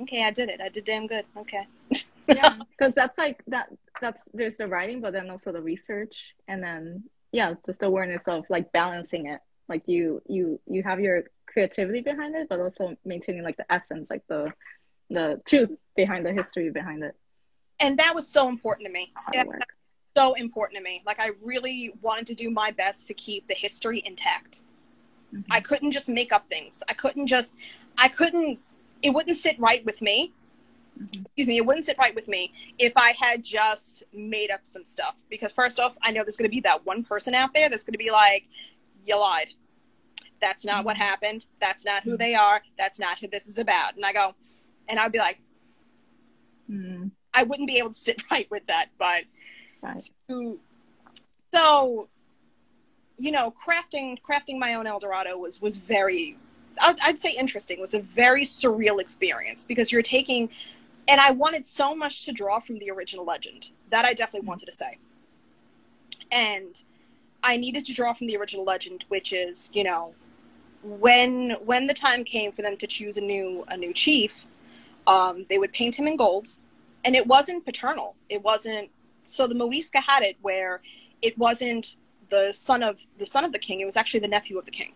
[0.00, 0.60] okay i did it.
[0.60, 1.24] I did damn good.
[1.36, 1.66] Okay.
[2.26, 3.68] Yeah because that's like that
[4.00, 8.26] that's there's the writing but then also the research and then yeah just the awareness
[8.26, 9.40] of like balancing it.
[9.68, 14.08] Like you you you have your creativity behind it but also maintaining like the essence
[14.08, 14.50] like the
[15.10, 17.14] the truth behind the history behind it.
[17.78, 19.12] And that was so important to me
[20.16, 21.02] so important to me.
[21.04, 24.62] Like I really wanted to do my best to keep the history intact.
[25.34, 25.52] Mm-hmm.
[25.52, 26.82] I couldn't just make up things.
[26.88, 27.56] I couldn't just
[27.98, 28.58] I couldn't
[29.02, 30.32] it wouldn't sit right with me.
[30.98, 31.22] Mm-hmm.
[31.24, 34.84] Excuse me, it wouldn't sit right with me if I had just made up some
[34.84, 35.16] stuff.
[35.28, 37.98] Because first off, I know there's gonna be that one person out there that's gonna
[37.98, 38.46] be like,
[39.06, 39.48] You lied.
[40.40, 40.86] That's not mm-hmm.
[40.86, 41.46] what happened.
[41.60, 42.18] That's not who mm-hmm.
[42.18, 42.62] they are.
[42.78, 43.96] That's not who this is about.
[43.96, 44.34] And I go
[44.88, 45.40] and I'd be like.
[47.34, 49.24] I wouldn't be able to sit right with that, but.
[50.28, 50.58] To,
[51.52, 52.08] so,
[53.18, 56.36] you know, crafting crafting my own El Dorado was was very,
[56.80, 57.78] I'd, I'd say, interesting.
[57.78, 60.48] It was a very surreal experience because you're taking,
[61.06, 64.66] and I wanted so much to draw from the original legend that I definitely wanted
[64.66, 64.98] to say,
[66.32, 66.82] and
[67.42, 70.14] I needed to draw from the original legend, which is, you know,
[70.82, 74.44] when when the time came for them to choose a new a new chief,
[75.06, 76.48] um, they would paint him in gold,
[77.04, 78.16] and it wasn't paternal.
[78.28, 78.90] It wasn't
[79.24, 80.80] so the Muisca had it where
[81.22, 81.96] it wasn't
[82.30, 84.70] the son of the son of the king; it was actually the nephew of the
[84.70, 84.92] king,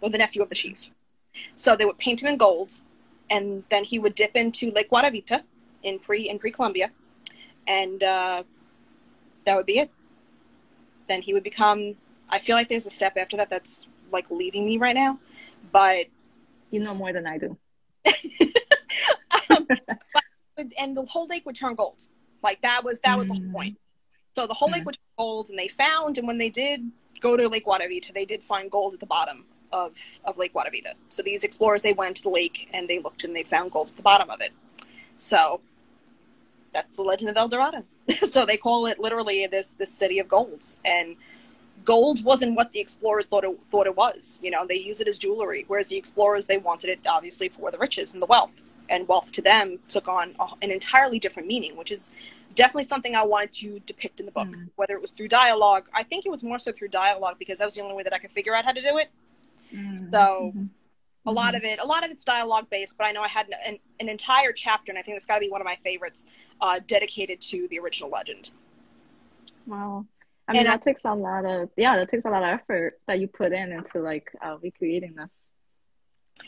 [0.00, 0.90] or the nephew of the chief.
[1.54, 2.72] So they would paint him in gold,
[3.30, 5.42] and then he would dip into Lake Guatavita
[5.82, 6.90] in pre in pre Columbia,
[7.66, 8.42] and uh,
[9.44, 9.90] that would be it.
[11.08, 11.96] Then he would become.
[12.28, 15.18] I feel like there's a step after that that's like leaving me right now,
[15.72, 16.06] but
[16.70, 17.56] you know more than I do.
[19.50, 19.66] um,
[20.56, 22.08] but, and the whole lake would turn gold.
[22.42, 23.42] Like that was that was mm.
[23.42, 23.78] the point.
[24.34, 27.48] So the whole lake was gold, and they found, and when they did go to
[27.48, 29.92] Lake Guatavita, they did find gold at the bottom of
[30.24, 30.94] of Lake Guatavita.
[31.08, 33.90] So these explorers they went to the lake and they looked and they found gold
[33.90, 34.52] at the bottom of it.
[35.16, 35.60] So
[36.72, 37.84] that's the legend of El Dorado.
[38.30, 41.16] so they call it literally this this city of golds and
[41.84, 44.38] gold wasn't what the explorers thought it thought it was.
[44.42, 47.70] You know, they use it as jewelry, whereas the explorers they wanted it obviously for
[47.70, 51.76] the riches and the wealth, and wealth to them took on an entirely different meaning,
[51.76, 52.12] which is
[52.54, 54.68] definitely something I wanted to depict in the book, mm.
[54.76, 55.84] whether it was through dialogue.
[55.92, 58.12] I think it was more so through dialogue because that was the only way that
[58.12, 59.10] I could figure out how to do it.
[59.74, 60.10] Mm.
[60.10, 60.64] So mm-hmm.
[61.26, 61.56] a lot mm-hmm.
[61.56, 64.08] of it, a lot of it's dialogue based, but I know I had an, an
[64.08, 66.26] entire chapter, and I think that's got to be one of my favorites,
[66.60, 68.50] uh, dedicated to the original legend.
[69.66, 70.06] Wow.
[70.48, 72.48] I mean, and that I, takes a lot of, yeah, that takes a lot of
[72.48, 76.46] effort that you put in into like uh, recreating this.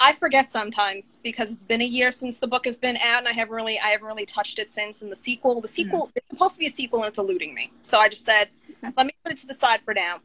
[0.00, 3.28] I forget sometimes because it's been a year since the book has been out, and
[3.28, 5.02] I haven't really, I haven't really touched it since.
[5.02, 6.10] And the sequel, the sequel, mm.
[6.16, 7.72] it's supposed to be a sequel, and it's eluding me.
[7.82, 8.48] So I just said,
[8.84, 8.92] okay.
[8.96, 10.20] let me put it to the side for now.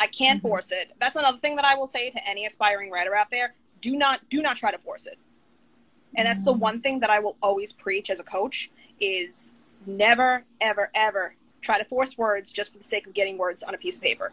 [0.00, 0.48] I can't mm-hmm.
[0.48, 0.92] force it.
[0.98, 4.28] That's another thing that I will say to any aspiring writer out there: do not,
[4.30, 5.18] do not try to force it.
[6.16, 6.58] And that's the mm.
[6.58, 9.52] one thing that I will always preach as a coach: is
[9.86, 13.74] never, ever, ever try to force words just for the sake of getting words on
[13.74, 14.32] a piece of paper.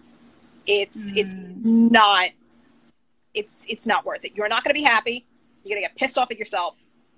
[0.65, 1.17] It's, mm.
[1.17, 2.29] it's not
[3.39, 4.33] it's it's not worth it.
[4.35, 5.25] You're not going to be happy.
[5.63, 6.75] You're going to get pissed off at yourself.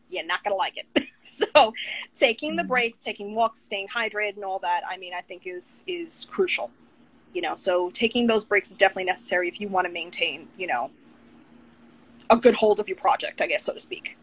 [0.10, 1.08] You're not going to like it.
[1.24, 1.74] so,
[2.16, 2.70] taking the mm-hmm.
[2.70, 4.84] breaks, taking walks, staying hydrated, and all that.
[4.88, 6.70] I mean, I think is is crucial.
[7.34, 10.68] You know, so taking those breaks is definitely necessary if you want to maintain, you
[10.68, 10.92] know,
[12.30, 14.18] a good hold of your project, I guess, so to speak.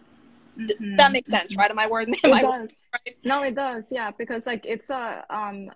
[0.58, 0.96] Mm-hmm.
[0.96, 1.60] That makes sense, mm-hmm.
[1.60, 1.70] right?
[1.70, 2.14] Am I wording?
[2.24, 2.70] Am it I does.
[2.92, 3.16] Right?
[3.24, 3.86] No, it does.
[3.90, 5.70] Yeah, because like it's a um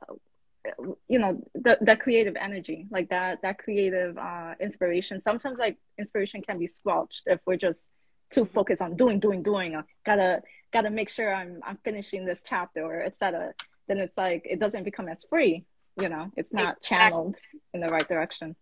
[1.09, 6.41] you know the the creative energy like that that creative uh inspiration sometimes like inspiration
[6.43, 7.91] can be squelched if we're just
[8.31, 10.41] too focused on doing doing doing uh, gotta
[10.73, 13.53] gotta make sure i'm i'm finishing this chapter or etc
[13.89, 15.65] then it's like it doesn't become as free
[15.97, 17.37] you know it's not channeled
[17.75, 18.55] in the right direction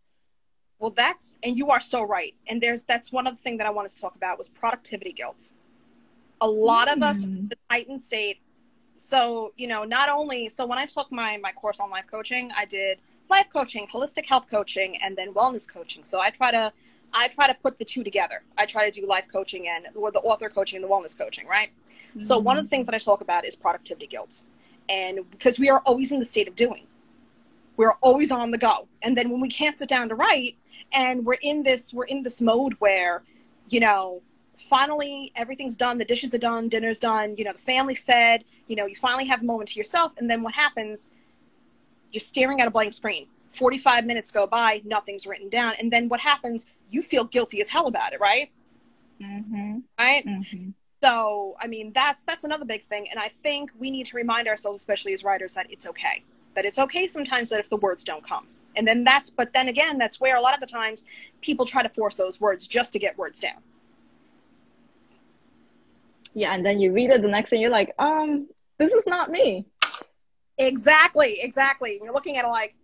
[0.80, 2.34] Well, that's and you are so right.
[2.48, 5.12] And there's that's one of the things that I wanted to talk about was productivity
[5.12, 5.52] guilt.
[6.40, 7.48] A lot of us Hmm.
[7.48, 8.38] the Titan state.
[9.02, 12.50] So you know, not only so when I took my my course on life coaching,
[12.54, 12.98] I did
[13.30, 16.04] life coaching, holistic health coaching, and then wellness coaching.
[16.04, 16.70] So I try to
[17.14, 18.42] I try to put the two together.
[18.58, 21.46] I try to do life coaching and or the author coaching and the wellness coaching,
[21.46, 21.70] right?
[22.18, 24.42] So one of the things that I talk about is productivity guilt.
[24.88, 26.86] And because we are always in the state of doing.
[27.78, 28.86] We're always on the go.
[29.00, 30.56] And then when we can't sit down to write
[30.92, 33.22] and we're in this we're in this mode where,
[33.70, 34.20] you know,
[34.68, 38.76] finally everything's done, the dishes are done, dinner's done, you know, the family's fed, you
[38.76, 41.12] know, you finally have a moment to yourself and then what happens?
[42.12, 43.26] You're staring at a blank screen.
[43.52, 46.66] 45 minutes go by, nothing's written down, and then what happens?
[46.90, 48.50] You feel guilty as hell about it, right?
[49.20, 49.78] Mm-hmm.
[49.98, 50.24] Right?
[50.26, 50.70] Mm-hmm.
[51.02, 54.48] So, I mean, that's that's another big thing, and I think we need to remind
[54.48, 56.22] ourselves, especially as writers, that it's okay.
[56.54, 58.46] That it's okay sometimes that if the words don't come,
[58.76, 59.30] and then that's.
[59.30, 61.04] But then again, that's where a lot of the times
[61.40, 63.62] people try to force those words just to get words down.
[66.34, 69.30] Yeah, and then you read it the next thing you're like, um, this is not
[69.30, 69.66] me.
[70.58, 71.98] Exactly, exactly.
[72.02, 72.74] You're looking at it like,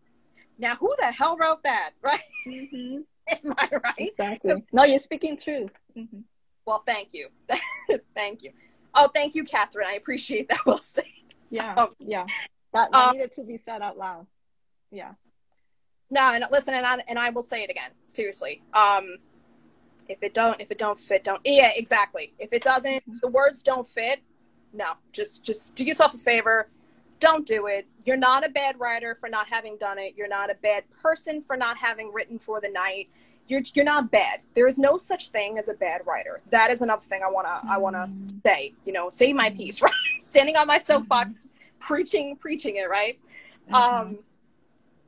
[0.59, 2.21] now who the hell wrote that, right?
[2.47, 3.01] Mm-hmm.
[3.29, 3.95] Am I right?
[4.19, 4.65] Exactly.
[4.73, 5.71] No, you're speaking truth.
[5.97, 6.21] Mm-hmm.
[6.65, 7.29] Well, thank you,
[8.15, 8.51] thank you.
[8.95, 9.87] Oh, thank you, Catherine.
[9.89, 10.61] I appreciate that.
[10.67, 11.25] We'll see.
[11.51, 12.27] Yeah, Um, yeah.
[12.73, 14.27] That, that um, needed to be said out loud.
[14.91, 15.13] Yeah.
[16.11, 17.91] No, and listen, and I, and I will say it again.
[18.09, 19.17] Seriously, um,
[20.09, 21.41] if it don't, if it don't fit, don't.
[21.45, 22.33] Yeah, exactly.
[22.39, 24.21] If it doesn't, the words don't fit.
[24.73, 26.69] No, just just do yourself a favor.
[27.19, 27.87] Don't do it.
[28.05, 30.15] You're not a bad writer for not having done it.
[30.17, 33.09] You're not a bad person for not having written for the night.
[33.49, 34.41] You're you're not bad.
[34.55, 36.41] There is no such thing as a bad writer.
[36.51, 38.11] That is another thing I wanna I wanna
[38.45, 38.75] say.
[38.85, 39.81] You know, say my piece.
[39.87, 41.49] Right, standing on my soapbox,
[41.79, 42.89] preaching preaching it.
[42.91, 43.19] Right.
[43.71, 43.75] Mhm.
[43.75, 44.19] Um,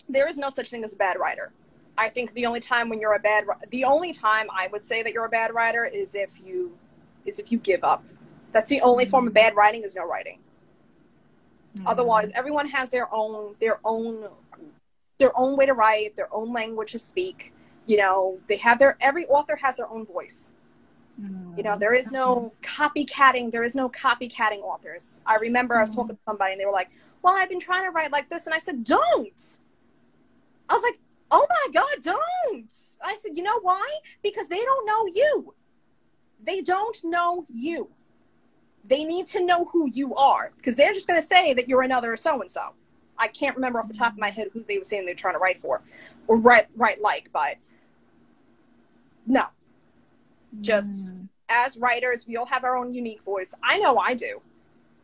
[0.09, 1.53] there is no such thing as a bad writer.
[1.99, 5.03] I think the only time when you're a bad, the only time I would say
[5.03, 6.79] that you're a bad writer is if you,
[7.27, 8.05] is if you give up.
[8.53, 10.39] That's the only form of bad writing is no writing.
[11.77, 11.83] Mhm.
[11.87, 14.29] Otherwise, everyone has their own, their own,
[15.19, 17.53] their own way to write, their own language to speak.
[17.87, 20.53] You know, they have their every author has their own voice.
[21.57, 23.51] You know, there is no copycatting.
[23.51, 25.21] There is no copycatting authors.
[25.27, 26.91] I remember I was talking to somebody and they were like,
[27.23, 29.61] "Well, I've been trying to write like this," and I said, "Don't."
[30.69, 31.01] I was like,
[31.31, 32.73] "Oh my God, don't!"
[33.03, 33.99] I said, "You know why?
[34.23, 35.55] Because they don't know you.
[36.43, 37.91] They don't know you.
[38.85, 41.83] They need to know who you are because they're just going to say that you're
[41.83, 42.75] another so and so.
[43.19, 45.35] I can't remember off the top of my head who they were saying they're trying
[45.35, 45.83] to write for
[46.27, 47.57] or write write like, but
[49.27, 49.47] no,
[50.61, 51.29] just Mm.
[51.49, 53.55] as writers, we all have our own unique voice.
[53.63, 54.41] I know I do.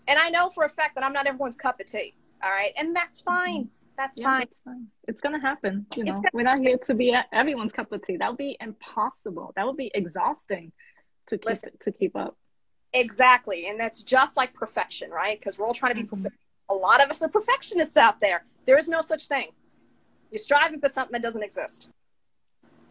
[0.06, 2.14] And I know for a fact that I'm not everyone's cup of tea.
[2.42, 2.72] All right.
[2.78, 3.70] And that's fine.
[3.96, 4.42] That's Yeah, fine.
[4.42, 4.86] it's fine.
[5.06, 5.86] It's gonna happen.
[5.96, 8.16] You It's know, gonna- we're not here to be everyone's cup of tea.
[8.16, 9.52] That would be impossible.
[9.56, 10.72] That would be exhausting
[11.28, 11.70] to keep Listen.
[11.80, 12.36] to keep up.
[12.92, 13.66] Exactly.
[13.68, 15.38] And that's just like perfection, right?
[15.38, 16.10] Because we're all trying to be Mhm.
[16.10, 16.36] perfect.
[16.68, 18.46] A lot of us are perfectionists out there.
[18.64, 19.52] There is no such thing.
[20.30, 21.90] You're striving for something that doesn't exist.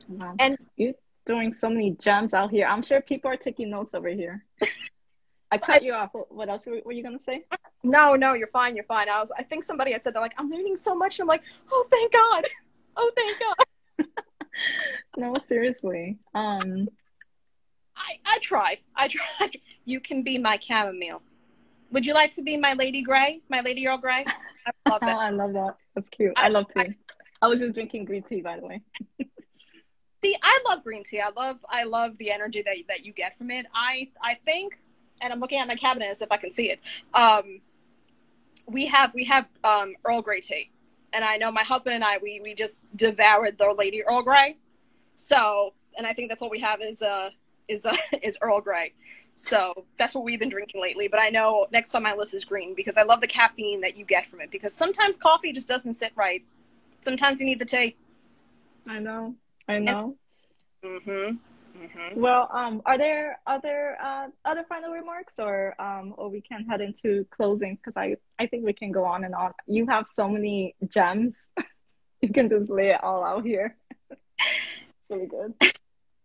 [0.08, 0.36] Wow.
[0.39, 0.93] And- you're
[1.26, 2.68] throwing so many gems out here.
[2.68, 4.45] I'm sure people are taking notes over here.
[5.54, 6.12] I cut you off.
[6.30, 7.45] What- else were were you gonna say?
[7.84, 8.76] No, no, you're fine.
[8.76, 9.08] You're fine.
[9.10, 11.20] I was, I think somebody had said they're like, I'm learning so much.
[11.20, 12.45] And I'm like, oh, thank God.
[12.95, 14.08] Oh, thank God.
[15.18, 16.20] No, seriously.
[16.36, 16.88] Um,
[17.97, 18.78] I, I try.
[18.95, 19.26] I try.
[19.86, 21.24] You can be my chamomile.
[21.91, 23.41] Would you like to be my Lady Grey?
[23.49, 24.26] My Lady Earl Grey?
[24.28, 25.18] I love oh, that.
[25.18, 25.76] I love that.
[25.95, 26.34] That's cute.
[26.38, 26.95] I- I, love I- tea.
[27.41, 28.82] I was just drinking green tea, by the way.
[30.24, 31.20] See, I love green tea.
[31.20, 33.66] I love I love the energy that that you get from it.
[33.76, 34.80] I I think,
[35.24, 36.80] and I'm looking at my cabinet as if I can see it.
[37.13, 37.61] Um,
[38.67, 40.69] we have we have um, Earl Grey tea,
[41.13, 44.57] and I know my husband and I we we just devoured the Lady Earl Grey.
[45.15, 47.30] So, and I think that's what we have is uh
[47.67, 48.93] is uh, is Earl Grey.
[49.36, 51.07] So that's what we've been drinking lately.
[51.07, 53.97] But I know next on my list is green because I love the caffeine that
[53.97, 54.51] you get from it.
[54.51, 56.43] Because sometimes coffee just doesn't sit right.
[57.01, 57.95] Sometimes you need the tea.
[58.88, 59.34] I know.
[59.67, 60.15] I know.
[60.86, 61.38] Mm-hmm.
[61.84, 62.22] Mm-hmm.
[62.22, 66.82] Well, um, are there other uh, other final remarks, or um, or we can head
[66.82, 67.76] into closing?
[67.76, 69.52] Because I I think we can go on and on.
[69.68, 71.50] You have so many gems.
[72.22, 73.76] you can just lay it all out here.
[75.10, 75.54] really good.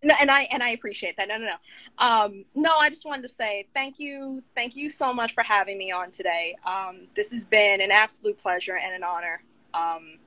[0.03, 1.27] No, and I and I appreciate that.
[1.27, 2.07] No, no, no.
[2.07, 5.77] Um, no, I just wanted to say thank you, thank you so much for having
[5.77, 6.57] me on today.
[6.65, 9.43] Um, this has been an absolute pleasure and an honor.
[9.75, 10.19] Um,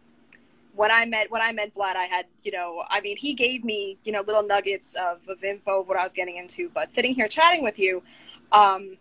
[0.76, 3.63] when I met when I met Vlad, I had you know, I mean, he gave
[3.63, 6.69] me you know little nuggets of, of info of what I was getting into.
[6.69, 8.03] But sitting here chatting with you,
[8.51, 8.97] um,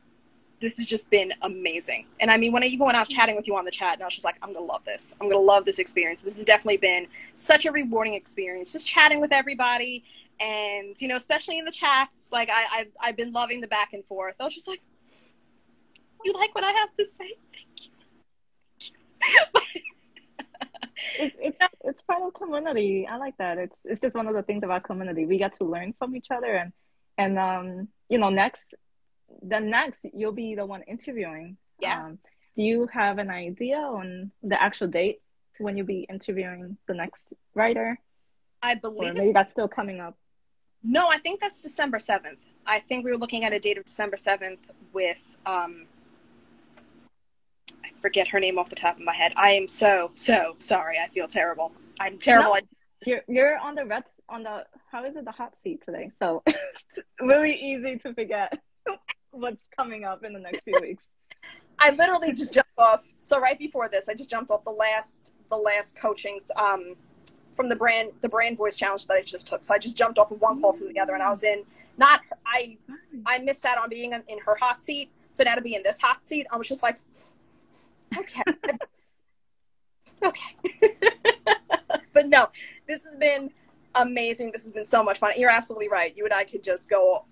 [0.60, 2.06] this has just been amazing.
[2.20, 3.94] And I mean, when I, even when I was chatting with you on the chat,
[3.94, 5.14] and I was just like, I'm gonna love this.
[5.20, 6.22] I'm gonna love this experience.
[6.22, 8.72] This has definitely been such a rewarding experience.
[8.72, 10.04] Just chatting with everybody,
[10.38, 13.92] and you know, especially in the chats, like I, I've I've been loving the back
[13.92, 14.34] and forth.
[14.38, 14.82] I was just like,
[16.24, 17.36] you like what I have to say?
[17.52, 17.86] Thank
[19.64, 19.80] you.
[21.18, 23.06] it's it's it's part of community.
[23.10, 23.58] I like that.
[23.58, 25.26] It's it's just one of the things about community.
[25.26, 26.72] We get to learn from each other, and
[27.18, 28.74] and um, you know, next
[29.42, 31.56] then next you'll be the one interviewing.
[31.80, 32.08] Yes.
[32.08, 32.18] Um,
[32.56, 35.20] do you have an idea on the actual date
[35.58, 37.98] when you'll be interviewing the next writer?
[38.62, 40.16] I believe or maybe that's still coming up.
[40.82, 42.40] No, I think that's December seventh.
[42.66, 45.86] I think we were looking at a date of December seventh with um,
[47.84, 49.32] I forget her name off the top of my head.
[49.36, 50.98] I am so so sorry.
[50.98, 51.72] I feel terrible.
[51.98, 52.54] I'm terrible.
[52.54, 52.60] No,
[53.06, 56.10] you're you're on the red on the how is it the hot seat today?
[56.18, 58.58] So it's really easy to forget
[59.30, 61.04] what's coming up in the next few weeks.
[61.78, 63.04] I literally just jumped off.
[63.20, 66.94] So right before this, I just jumped off the last the last coachings um,
[67.52, 69.64] from the brand the brand voice challenge that I just took.
[69.64, 71.64] So I just jumped off of one call from the other, and I was in
[71.96, 72.76] not I
[73.26, 75.10] I missed out on being in, in her hot seat.
[75.32, 77.00] So now to be in this hot seat, I was just like,
[78.18, 78.42] okay,
[80.22, 80.56] okay.
[82.12, 82.48] but no,
[82.86, 83.50] this has been
[83.94, 84.52] amazing.
[84.52, 85.32] This has been so much fun.
[85.36, 86.16] You're absolutely right.
[86.16, 87.24] You and I could just go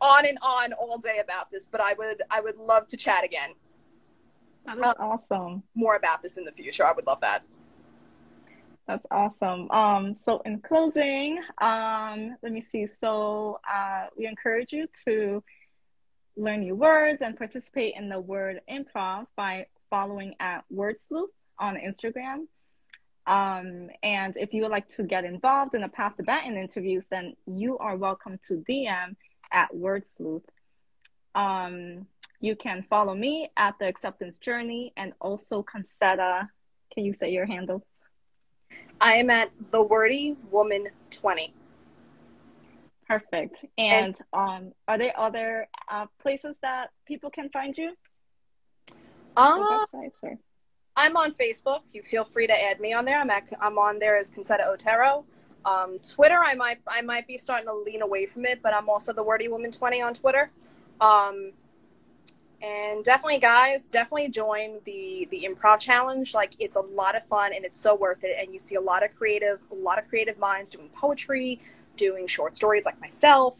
[0.00, 3.24] on and on all day about this, but I would I would love to chat
[3.24, 3.50] again.
[4.66, 5.62] That is um, awesome.
[5.74, 6.86] More about this in the future.
[6.86, 7.44] I would love that.
[8.86, 9.70] That's awesome.
[9.70, 12.86] Um, so in closing, um, let me see.
[12.86, 15.42] So uh, we encourage you to
[16.36, 21.28] learn new words and participate in the word improv by following at Wordsleuth
[21.58, 22.46] on Instagram.
[23.26, 27.04] Um, and if you would like to get involved in the Pass the Baton interviews,
[27.10, 29.16] then you are welcome to DM
[29.50, 30.42] at Wordsleuth.
[31.34, 32.06] Um,
[32.40, 36.48] you can follow me at the acceptance journey and also Concetta.
[36.92, 37.86] Can you say your handle?
[39.00, 41.54] I am at the wordy woman 20.
[43.06, 43.64] Perfect.
[43.78, 47.94] And, and um, are there other uh, places that people can find you?
[49.36, 50.38] Uh, websites,
[50.96, 51.80] I'm on Facebook.
[51.92, 53.18] You feel free to add me on there.
[53.18, 55.24] I'm at, I'm on there as Concetta Otero.
[55.64, 58.88] Um, Twitter, I might I might be starting to lean away from it, but I'm
[58.88, 60.50] also the wordy woman twenty on Twitter.
[61.00, 61.52] Um,
[62.62, 66.34] and definitely, guys, definitely join the the improv challenge.
[66.34, 68.36] Like it's a lot of fun and it's so worth it.
[68.38, 71.60] And you see a lot of creative, a lot of creative minds doing poetry,
[71.96, 73.58] doing short stories like myself.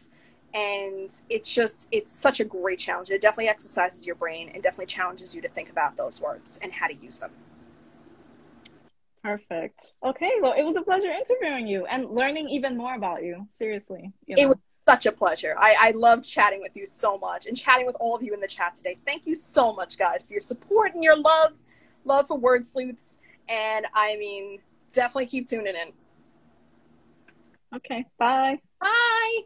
[0.55, 3.09] And it's just it's such a great challenge.
[3.09, 6.71] It definitely exercises your brain and definitely challenges you to think about those words and
[6.71, 7.31] how to use them.
[9.21, 9.91] Perfect.
[10.03, 13.47] Okay, well, it was a pleasure interviewing you and learning even more about you.
[13.57, 14.13] Seriously.
[14.27, 14.41] You know.
[14.41, 15.55] It was such a pleasure.
[15.57, 18.39] I, I loved chatting with you so much and chatting with all of you in
[18.39, 18.97] the chat today.
[19.05, 21.53] Thank you so much, guys, for your support and your love,
[22.05, 23.19] love for Wordsleuth's.
[23.49, 24.59] And I mean,
[24.93, 25.91] definitely keep tuning in.
[27.75, 28.59] Okay, bye.
[28.79, 29.39] Bye.